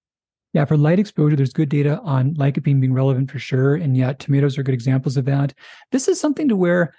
[0.52, 3.76] Yeah, for light exposure, there's good data on lycopene being relevant for sure.
[3.76, 5.54] And yet, tomatoes are good examples of that.
[5.92, 6.92] This is something to where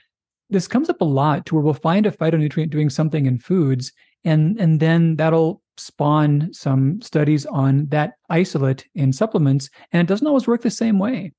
[0.50, 3.92] this comes up a lot to where we'll find a phytonutrient doing something in foods,
[4.24, 9.70] and, and then that'll spawn some studies on that isolate in supplements.
[9.92, 11.32] And it doesn't always work the same way.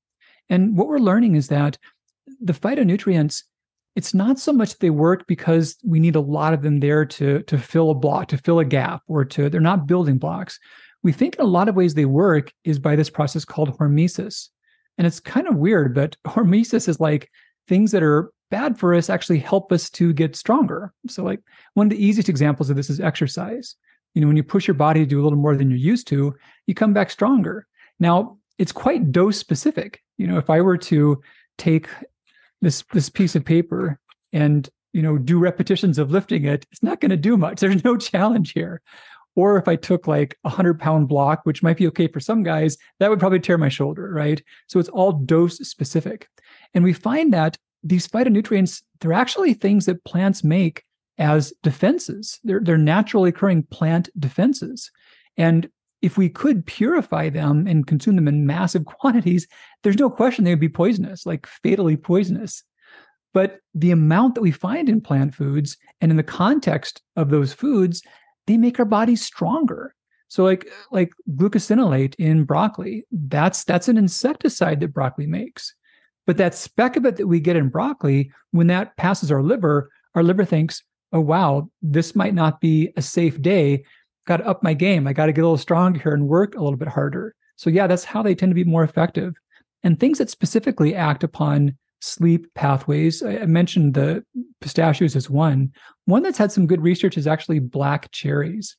[0.49, 1.77] And what we're learning is that
[2.41, 3.43] the phytonutrients
[3.95, 7.43] it's not so much they work because we need a lot of them there to
[7.43, 10.59] to fill a block to fill a gap or to they're not building blocks.
[11.03, 14.49] We think in a lot of ways they work is by this process called hormesis.
[14.97, 17.29] And it's kind of weird but hormesis is like
[17.67, 20.91] things that are bad for us actually help us to get stronger.
[21.07, 21.41] So like
[21.75, 23.75] one of the easiest examples of this is exercise.
[24.15, 26.07] You know when you push your body to do a little more than you're used
[26.07, 26.33] to
[26.65, 27.67] you come back stronger.
[27.99, 31.19] Now it's quite dose specific you know if i were to
[31.57, 31.87] take
[32.63, 33.99] this this piece of paper
[34.31, 37.59] and you know, do repetitions of lifting it, it's not going to do much.
[37.59, 38.81] There's no challenge here.
[39.35, 42.43] Or if I took like a hundred pound block, which might be okay for some
[42.43, 44.41] guys, that would probably tear my shoulder, right?
[44.67, 46.29] So it's all dose specific.
[46.75, 50.83] And we find that these phytonutrients, they're actually things that plants make
[51.17, 52.39] as defenses.
[52.43, 54.91] They're, they're naturally occurring plant defenses.
[55.35, 55.67] And
[56.03, 59.47] if we could purify them and consume them in massive quantities,
[59.81, 62.63] there's no question they would be poisonous, like fatally poisonous.
[63.33, 67.53] But the amount that we find in plant foods and in the context of those
[67.53, 68.03] foods,
[68.45, 69.95] they make our bodies stronger.
[70.27, 75.73] So like like glucosinolate in broccoli, that's that's an insecticide that broccoli makes.
[76.27, 79.89] But that speck of it that we get in broccoli, when that passes our liver,
[80.15, 83.83] our liver thinks, oh wow, this might not be a safe day.
[84.25, 85.07] Got to up my game.
[85.07, 87.35] I got to get a little stronger here and work a little bit harder.
[87.55, 89.33] So yeah, that's how they tend to be more effective.
[89.83, 93.23] And things that specifically act upon sleep pathways.
[93.23, 94.23] I mentioned the
[94.59, 95.71] pistachios as one.
[96.05, 98.75] One that's had some good research is actually black cherries.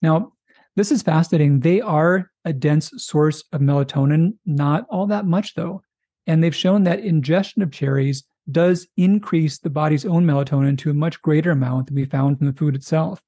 [0.00, 0.32] Now,
[0.74, 1.60] this is fascinating.
[1.60, 5.82] They are a dense source of melatonin, not all that much though.
[6.26, 10.94] And they've shown that ingestion of cherries does increase the body's own melatonin to a
[10.94, 13.20] much greater amount than we found from the food itself.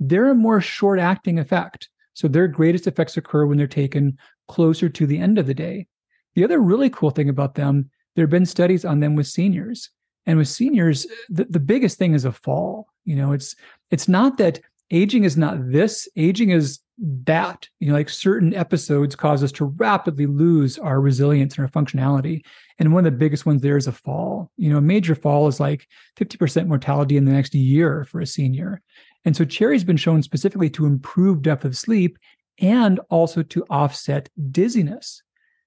[0.00, 1.88] They're a more short acting effect.
[2.14, 4.18] So their greatest effects occur when they're taken
[4.48, 5.86] closer to the end of the day.
[6.34, 9.90] The other really cool thing about them, there have been studies on them with seniors.
[10.26, 12.88] And with seniors, the, the biggest thing is a fall.
[13.04, 13.54] You know, it's
[13.90, 19.14] it's not that aging is not this, aging is that you know like certain episodes
[19.14, 22.42] cause us to rapidly lose our resilience and our functionality
[22.78, 25.46] and one of the biggest ones there is a fall you know a major fall
[25.46, 25.86] is like
[26.16, 28.80] 50% mortality in the next year for a senior
[29.26, 32.18] and so cherry's been shown specifically to improve depth of sleep
[32.60, 35.22] and also to offset dizziness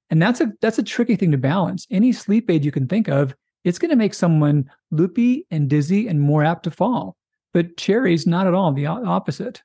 [0.09, 3.07] and that's a that's a tricky thing to balance any sleep aid you can think
[3.07, 7.15] of it's going to make someone loopy and dizzy and more apt to fall
[7.53, 9.61] but cherry's not at all the opposite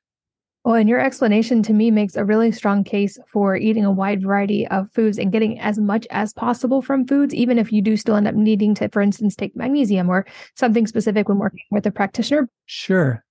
[0.64, 4.22] well, and your explanation to me makes a really strong case for eating a wide
[4.22, 7.99] variety of foods and getting as much as possible from foods, even if you do
[7.99, 10.24] still end up needing to, for instance, take magnesium or
[10.57, 12.49] something specific when working with a practitioner.
[12.64, 13.22] Sure.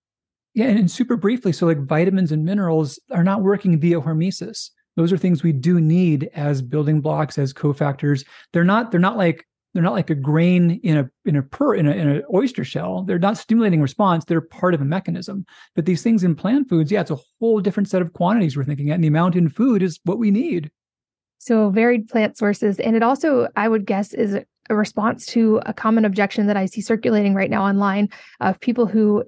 [0.53, 0.65] Yeah.
[0.65, 4.69] And, and super briefly, so like vitamins and minerals are not working via hormesis.
[4.95, 8.25] Those are things we do need as building blocks, as cofactors.
[8.51, 11.73] They're not, they're not like they're not like a grain in a in a per
[11.73, 13.03] in a in an oyster shell.
[13.03, 14.25] They're not stimulating response.
[14.25, 15.45] They're part of a mechanism.
[15.75, 18.65] But these things in plant foods, yeah, it's a whole different set of quantities we're
[18.65, 18.95] thinking at.
[18.95, 20.69] And the amount in food is what we need.
[21.39, 24.37] So varied plant sources, and it also, I would guess, is
[24.69, 28.85] a response to a common objection that I see circulating right now online of people
[28.85, 29.25] who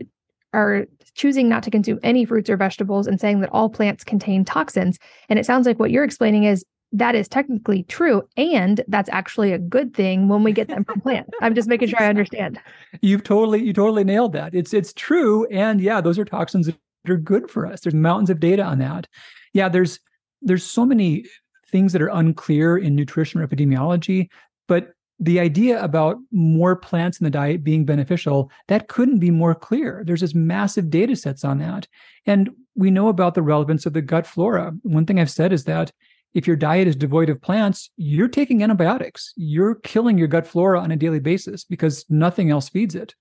[0.56, 0.86] are
[1.16, 4.99] choosing not to consume any fruits or vegetables and saying that all plants contain toxins.
[5.30, 9.51] And it sounds like what you're explaining is that is technically true and that's actually
[9.51, 11.30] a good thing when we get them from plants.
[11.41, 12.60] I'm just making sure i understand.
[13.01, 14.53] You've totally you totally nailed that.
[14.53, 16.78] It's it's true and yeah those are toxins that
[17.10, 17.82] are good for us.
[17.82, 19.08] There's mountains of data on that.
[19.53, 19.99] Yeah there's
[20.41, 21.26] there's so many
[21.68, 24.30] things that are unclear in nutrition or epidemiology
[24.68, 29.55] but the idea about more plants in the diet being beneficial that couldn't be more
[29.55, 31.88] clear there's this massive data sets on that
[32.26, 35.63] and we know about the relevance of the gut flora one thing i've said is
[35.63, 35.91] that
[36.36, 39.34] if your diet is devoid of plants, you're taking antibiotics.
[39.38, 43.16] You're killing your gut flora on a daily basis because nothing else feeds it.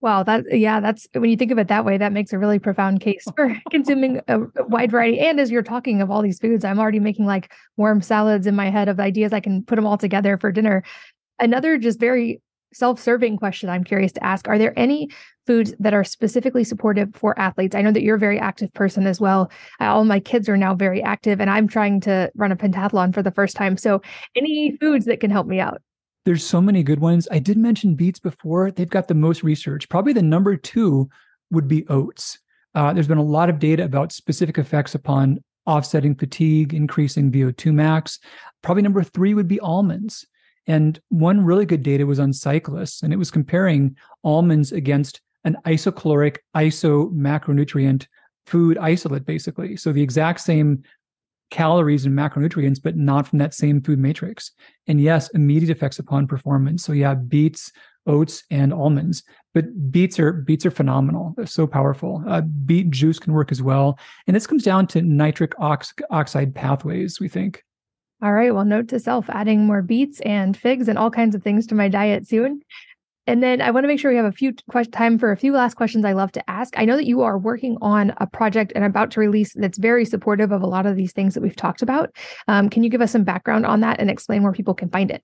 [0.00, 2.58] Wow, that yeah, that's when you think of it that way, that makes a really
[2.58, 5.18] profound case for consuming a wide variety.
[5.18, 8.54] And as you're talking of all these foods, I'm already making like warm salads in
[8.54, 10.84] my head of ideas I can put them all together for dinner.
[11.38, 12.40] Another just very
[12.72, 15.08] self-serving question I'm curious to ask: Are there any
[15.46, 17.74] foods that are specifically supportive for athletes.
[17.74, 19.50] I know that you're a very active person as well.
[19.80, 23.22] All my kids are now very active, and I'm trying to run a pentathlon for
[23.22, 23.76] the first time.
[23.76, 24.02] So,
[24.36, 25.82] any foods that can help me out?
[26.24, 27.28] There's so many good ones.
[27.30, 28.70] I did mention beets before.
[28.70, 29.88] They've got the most research.
[29.88, 31.08] Probably the number two
[31.50, 32.38] would be oats.
[32.74, 37.72] Uh, there's been a lot of data about specific effects upon offsetting fatigue, increasing VO2
[37.72, 38.18] max.
[38.62, 40.26] Probably number three would be almonds.
[40.66, 45.56] And one really good data was on cyclists, and it was comparing almonds against an
[45.66, 48.06] isocaloric iso macronutrient
[48.46, 49.76] food isolate, basically.
[49.76, 50.82] So the exact same
[51.50, 54.50] calories and macronutrients, but not from that same food matrix.
[54.86, 56.82] And yes, immediate effects upon performance.
[56.84, 57.70] So yeah, beets,
[58.06, 59.22] oats, and almonds.
[59.52, 61.34] But beets are beets are phenomenal.
[61.36, 62.22] They're so powerful.
[62.26, 63.98] Uh, beet juice can work as well.
[64.26, 67.20] And this comes down to nitric ox- oxide pathways.
[67.20, 67.62] We think.
[68.24, 68.54] All right.
[68.54, 71.74] Well, note to self: adding more beets and figs and all kinds of things to
[71.74, 72.62] my diet soon.
[73.26, 75.36] And then I want to make sure we have a few question time for a
[75.36, 76.72] few last questions I love to ask.
[76.78, 80.06] I know that you are working on a project and about to release that's very
[80.06, 82.16] supportive of a lot of these things that we've talked about.
[82.48, 85.10] Um, can you give us some background on that and explain where people can find
[85.10, 85.22] it?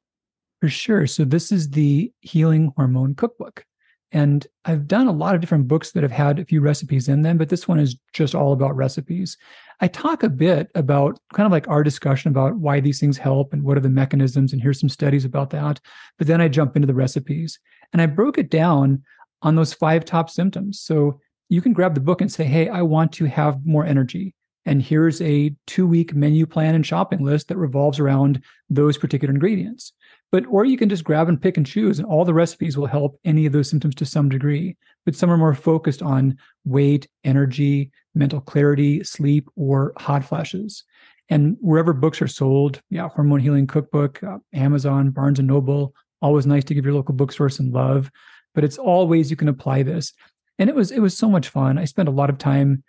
[0.61, 1.07] For sure.
[1.07, 3.64] So this is the Healing Hormone Cookbook.
[4.12, 7.22] And I've done a lot of different books that have had a few recipes in
[7.22, 9.38] them, but this one is just all about recipes.
[9.81, 13.53] I talk a bit about kind of like our discussion about why these things help
[13.53, 15.81] and what are the mechanisms, and here's some studies about that.
[16.18, 17.59] But then I jump into the recipes
[17.93, 19.03] and I broke it down
[19.43, 20.81] on those five top symptoms.
[20.81, 21.18] So
[21.49, 24.35] you can grab the book and say, hey, I want to have more energy.
[24.66, 29.33] And here's a two week menu plan and shopping list that revolves around those particular
[29.33, 29.93] ingredients.
[30.31, 32.87] But, or you can just grab and pick and choose, and all the recipes will
[32.87, 34.76] help any of those symptoms to some degree.
[35.05, 40.84] But some are more focused on weight, energy, mental clarity, sleep, or hot flashes.
[41.28, 46.46] And wherever books are sold, yeah, Hormone Healing Cookbook, uh, Amazon, Barnes and Noble, always
[46.46, 48.11] nice to give your local bookstore some love.
[48.54, 50.12] But it's all ways you can apply this.
[50.58, 51.78] And it was it was so much fun.
[51.78, 52.82] I spent a lot of time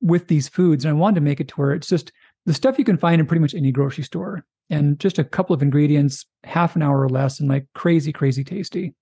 [0.00, 2.12] with these foods, and I wanted to make it to where it's just
[2.46, 5.52] the stuff you can find in pretty much any grocery store and just a couple
[5.52, 8.94] of ingredients, half an hour or less, and like crazy, crazy tasty.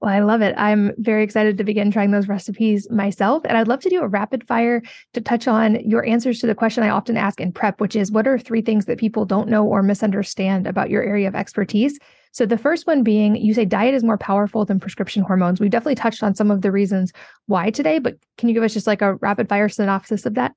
[0.00, 0.54] Well, I love it.
[0.58, 3.42] I'm very excited to begin trying those recipes myself.
[3.46, 4.82] And I'd love to do a rapid fire
[5.14, 8.12] to touch on your answers to the question I often ask in prep, which is
[8.12, 11.98] what are three things that people don't know or misunderstand about your area of expertise?
[12.32, 15.58] So, the first one being you say diet is more powerful than prescription hormones.
[15.58, 17.12] We've definitely touched on some of the reasons
[17.46, 20.52] why today, but can you give us just like a rapid fire synopsis of that?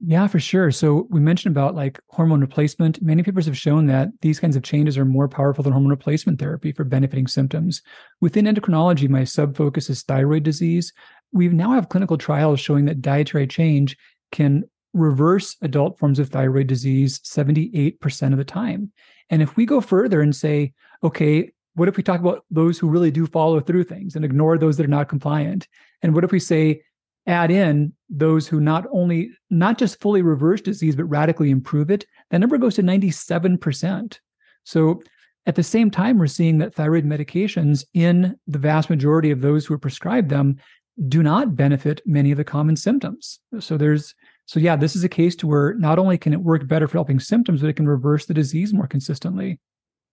[0.00, 0.70] Yeah, for sure.
[0.70, 3.02] So we mentioned about like hormone replacement.
[3.02, 6.38] Many papers have shown that these kinds of changes are more powerful than hormone replacement
[6.38, 7.82] therapy for benefiting symptoms.
[8.20, 10.92] Within endocrinology, my sub focus is thyroid disease.
[11.32, 13.96] We now have clinical trials showing that dietary change
[14.30, 18.92] can reverse adult forms of thyroid disease 78% of the time.
[19.30, 22.88] And if we go further and say, okay, what if we talk about those who
[22.88, 25.66] really do follow through things and ignore those that are not compliant?
[26.02, 26.82] And what if we say
[27.28, 32.04] add in those who not only not just fully reverse disease but radically improve it
[32.30, 34.18] that number goes to 97%
[34.64, 35.00] so
[35.46, 39.64] at the same time we're seeing that thyroid medications in the vast majority of those
[39.64, 40.58] who are prescribed them
[41.06, 43.38] do not benefit many of the common symptoms.
[43.60, 44.14] So there's
[44.46, 46.98] so yeah this is a case to where not only can it work better for
[46.98, 49.58] helping symptoms but it can reverse the disease more consistently.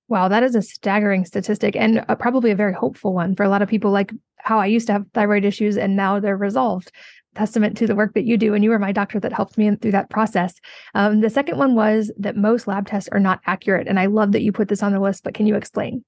[0.07, 3.49] Wow, that is a staggering statistic and a, probably a very hopeful one for a
[3.49, 4.13] lot of people like
[4.45, 6.91] how I used to have thyroid issues and now they're resolved.
[7.35, 8.53] Testament to the work that you do.
[8.53, 10.53] And you were my doctor that helped me through that process.
[10.93, 13.87] Um, the second one was that most lab tests are not accurate.
[13.87, 16.05] And I love that you put this on the list, but can you explain?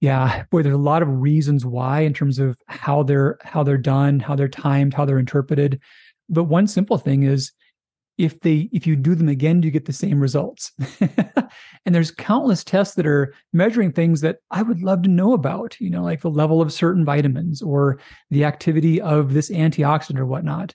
[0.00, 3.76] Yeah, boy, there's a lot of reasons why in terms of how they're how they're
[3.78, 5.80] done, how they're timed, how they're interpreted.
[6.28, 7.52] But one simple thing is
[8.18, 10.72] if they if you do them again do you get the same results.
[11.86, 15.80] And there's countless tests that are measuring things that i would love to know about
[15.80, 18.00] you know like the level of certain vitamins or
[18.30, 20.74] the activity of this antioxidant or whatnot.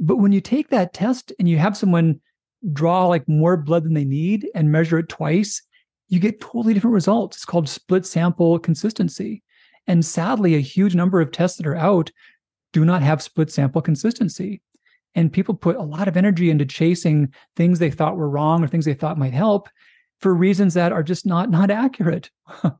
[0.00, 2.20] But when you take that test and you have someone
[2.72, 5.62] draw like more blood than they need and measure it twice
[6.08, 7.38] you get totally different results.
[7.38, 9.42] It's called split sample consistency.
[9.86, 12.10] And sadly a huge number of tests that are out
[12.72, 14.60] do not have split sample consistency
[15.14, 18.68] and people put a lot of energy into chasing things they thought were wrong or
[18.68, 19.68] things they thought might help
[20.18, 22.30] for reasons that are just not not accurate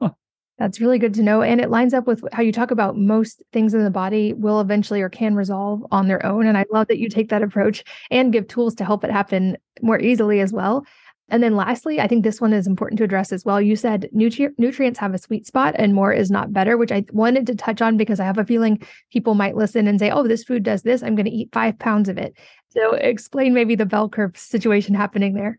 [0.61, 1.41] That's really good to know.
[1.41, 4.61] And it lines up with how you talk about most things in the body will
[4.61, 6.47] eventually or can resolve on their own.
[6.47, 9.57] And I love that you take that approach and give tools to help it happen
[9.81, 10.85] more easily as well.
[11.31, 13.61] And then lastly, I think this one is important to address as well.
[13.61, 17.05] You said nutri- nutrients have a sweet spot and more is not better, which I
[17.12, 20.26] wanted to touch on because I have a feeling people might listen and say, oh,
[20.26, 21.03] this food does this.
[21.03, 22.37] I'm going to eat five pounds of it.
[22.70, 25.59] So explain maybe the bell curve situation happening there.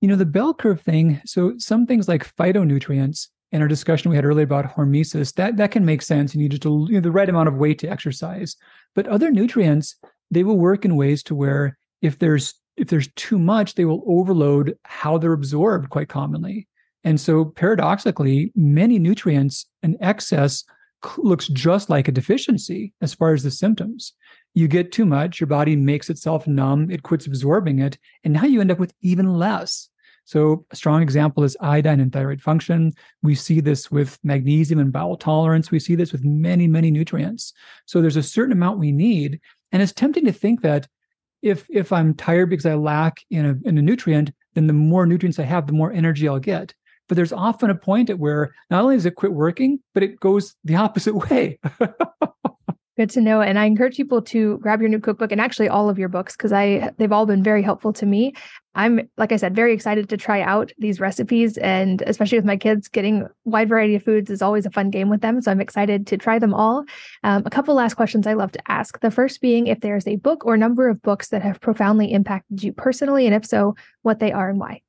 [0.00, 1.20] You know, the bell curve thing.
[1.24, 5.70] So some things like phytonutrients in our discussion we had earlier about hormesis, that, that
[5.70, 6.34] can make sense.
[6.34, 8.56] You need just you know, the right amount of weight to exercise.
[8.94, 9.96] But other nutrients,
[10.30, 14.04] they will work in ways to where if there's if there's too much, they will
[14.06, 16.68] overload how they're absorbed quite commonly.
[17.04, 20.64] And so, paradoxically, many nutrients, in excess
[21.18, 24.12] looks just like a deficiency as far as the symptoms.
[24.54, 28.44] You get too much, your body makes itself numb, it quits absorbing it, and now
[28.44, 29.88] you end up with even less.
[30.24, 32.92] So, a strong example is iodine and thyroid function.
[33.22, 35.70] We see this with magnesium and bowel tolerance.
[35.70, 37.52] We see this with many, many nutrients.
[37.84, 39.40] So, there's a certain amount we need.
[39.70, 40.88] And it's tempting to think that
[41.42, 45.06] if if I'm tired because I lack in a in a nutrient, then the more
[45.06, 46.74] nutrients I have, the more energy I'll get.
[47.08, 50.18] But there's often a point at where not only does it quit working, but it
[50.18, 51.58] goes the opposite way.
[52.96, 53.42] Good to know.
[53.42, 56.34] And I encourage people to grab your new cookbook and actually all of your books
[56.34, 58.32] because I they've all been very helpful to me.
[58.74, 62.56] I'm like I said, very excited to try out these recipes and especially with my
[62.56, 65.42] kids, getting wide variety of foods is always a fun game with them.
[65.42, 66.84] So I'm excited to try them all.
[67.22, 68.98] Um, a couple last questions I love to ask.
[69.00, 72.62] The first being if there's a book or number of books that have profoundly impacted
[72.62, 74.80] you personally, and if so, what they are and why.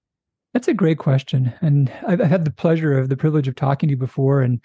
[0.53, 1.53] That's a great question.
[1.62, 4.60] And I've, had the pleasure of the privilege of talking to you before and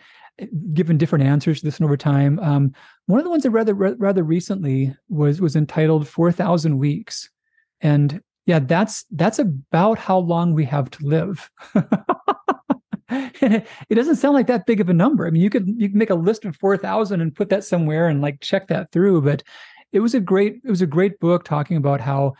[0.73, 2.39] given different answers to this over time.
[2.41, 2.73] Um,
[3.07, 7.31] one of the ones that rather rather recently was was entitled 4,000 Weeks.
[7.81, 11.51] And yeah, that's that's about how long we have to live.
[13.11, 15.27] it doesn't sound like that big of a number.
[15.27, 18.09] I mean, you could you can make a list of 4,000 and put that somewhere
[18.09, 19.43] and like check that through, but
[19.93, 22.35] it was a great it was a great book talking about how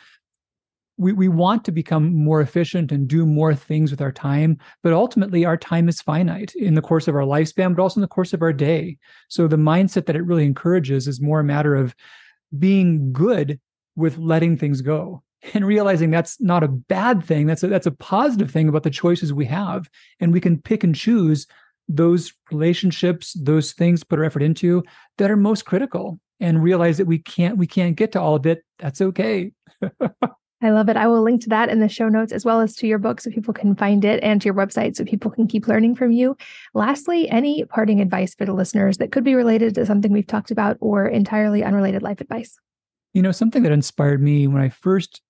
[0.97, 4.93] we, we want to become more efficient and do more things with our time, but
[4.93, 8.09] ultimately our time is finite in the course of our lifespan, but also in the
[8.09, 8.99] course of our day.
[9.29, 11.95] So the mindset that it really encourages is more a matter of
[12.59, 13.59] being good
[13.97, 15.23] with letting things go
[15.55, 17.47] and realizing that's not a bad thing.
[17.47, 19.89] That's a, that's a positive thing about the choices we have.
[20.21, 21.47] And we can pick and choose
[21.89, 24.85] those relationships, those things put our effort into
[25.19, 28.47] that are most critical and realize that we can't, we can't get to all of
[28.47, 28.65] it.
[28.79, 29.53] That's okay.
[30.63, 30.97] I love it.
[30.97, 33.21] I will link to that in the show notes as well as to your book
[33.21, 36.13] so people can find it and to your website so people can keep learning from
[36.13, 36.37] you.
[36.73, 40.53] Lastly, any parting advice for the listeners that could be related to something we've talked
[40.53, 42.57] about or entirely unrelated life advice?
[43.13, 45.21] You know, something that inspired me when I first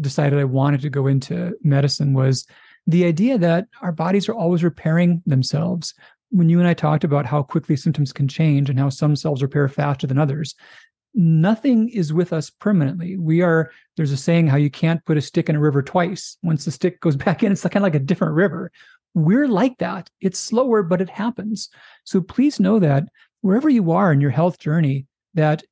[0.00, 2.46] decided I wanted to go into medicine was
[2.86, 5.94] the idea that our bodies are always repairing themselves.
[6.30, 9.42] When you and I talked about how quickly symptoms can change and how some cells
[9.42, 10.54] repair faster than others,
[11.14, 13.16] nothing is with us permanently.
[13.16, 16.36] We are, there's a saying how you can't put a stick in a river twice.
[16.42, 18.70] Once the stick goes back in, it's kind of like a different river.
[19.14, 20.08] We're like that.
[20.20, 21.68] It's slower, but it happens.
[22.04, 23.04] So please know that
[23.42, 25.62] wherever you are in your health journey, that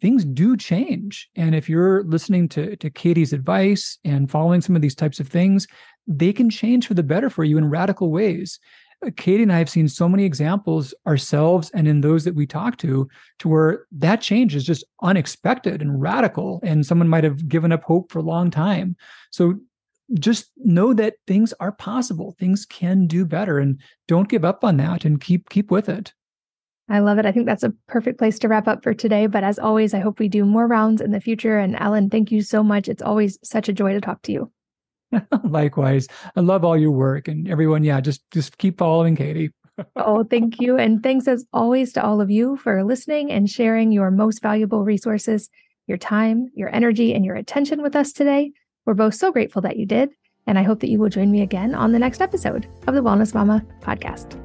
[0.00, 1.28] things do change.
[1.36, 5.28] And if you're listening to, to Katie's advice and following some of these types of
[5.28, 5.66] things,
[6.06, 8.58] they can change for the better for you in radical ways.
[9.16, 12.76] Katie and I have seen so many examples ourselves and in those that we talk
[12.78, 17.72] to, to where that change is just unexpected and radical, and someone might have given
[17.72, 18.96] up hope for a long time.
[19.30, 19.58] So
[20.14, 22.34] just know that things are possible.
[22.38, 26.12] Things can do better, and don't give up on that, and keep keep with it.
[26.88, 27.26] I love it.
[27.26, 29.28] I think that's a perfect place to wrap up for today.
[29.28, 31.56] But as always, I hope we do more rounds in the future.
[31.56, 32.88] And Alan, thank you so much.
[32.88, 34.50] It's always such a joy to talk to you.
[35.44, 36.06] Likewise.
[36.36, 37.84] I love all your work and everyone.
[37.84, 39.50] Yeah, just just keep following Katie.
[39.96, 40.76] oh, thank you.
[40.76, 44.84] And thanks as always to all of you for listening and sharing your most valuable
[44.84, 45.48] resources,
[45.86, 48.52] your time, your energy, and your attention with us today.
[48.86, 50.10] We're both so grateful that you did.
[50.46, 53.02] And I hope that you will join me again on the next episode of the
[53.02, 54.38] Wellness Mama podcast.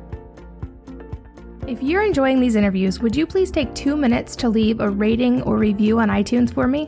[1.68, 5.41] If you're enjoying these interviews, would you please take two minutes to leave a rating
[5.43, 6.88] or review on iTunes for me?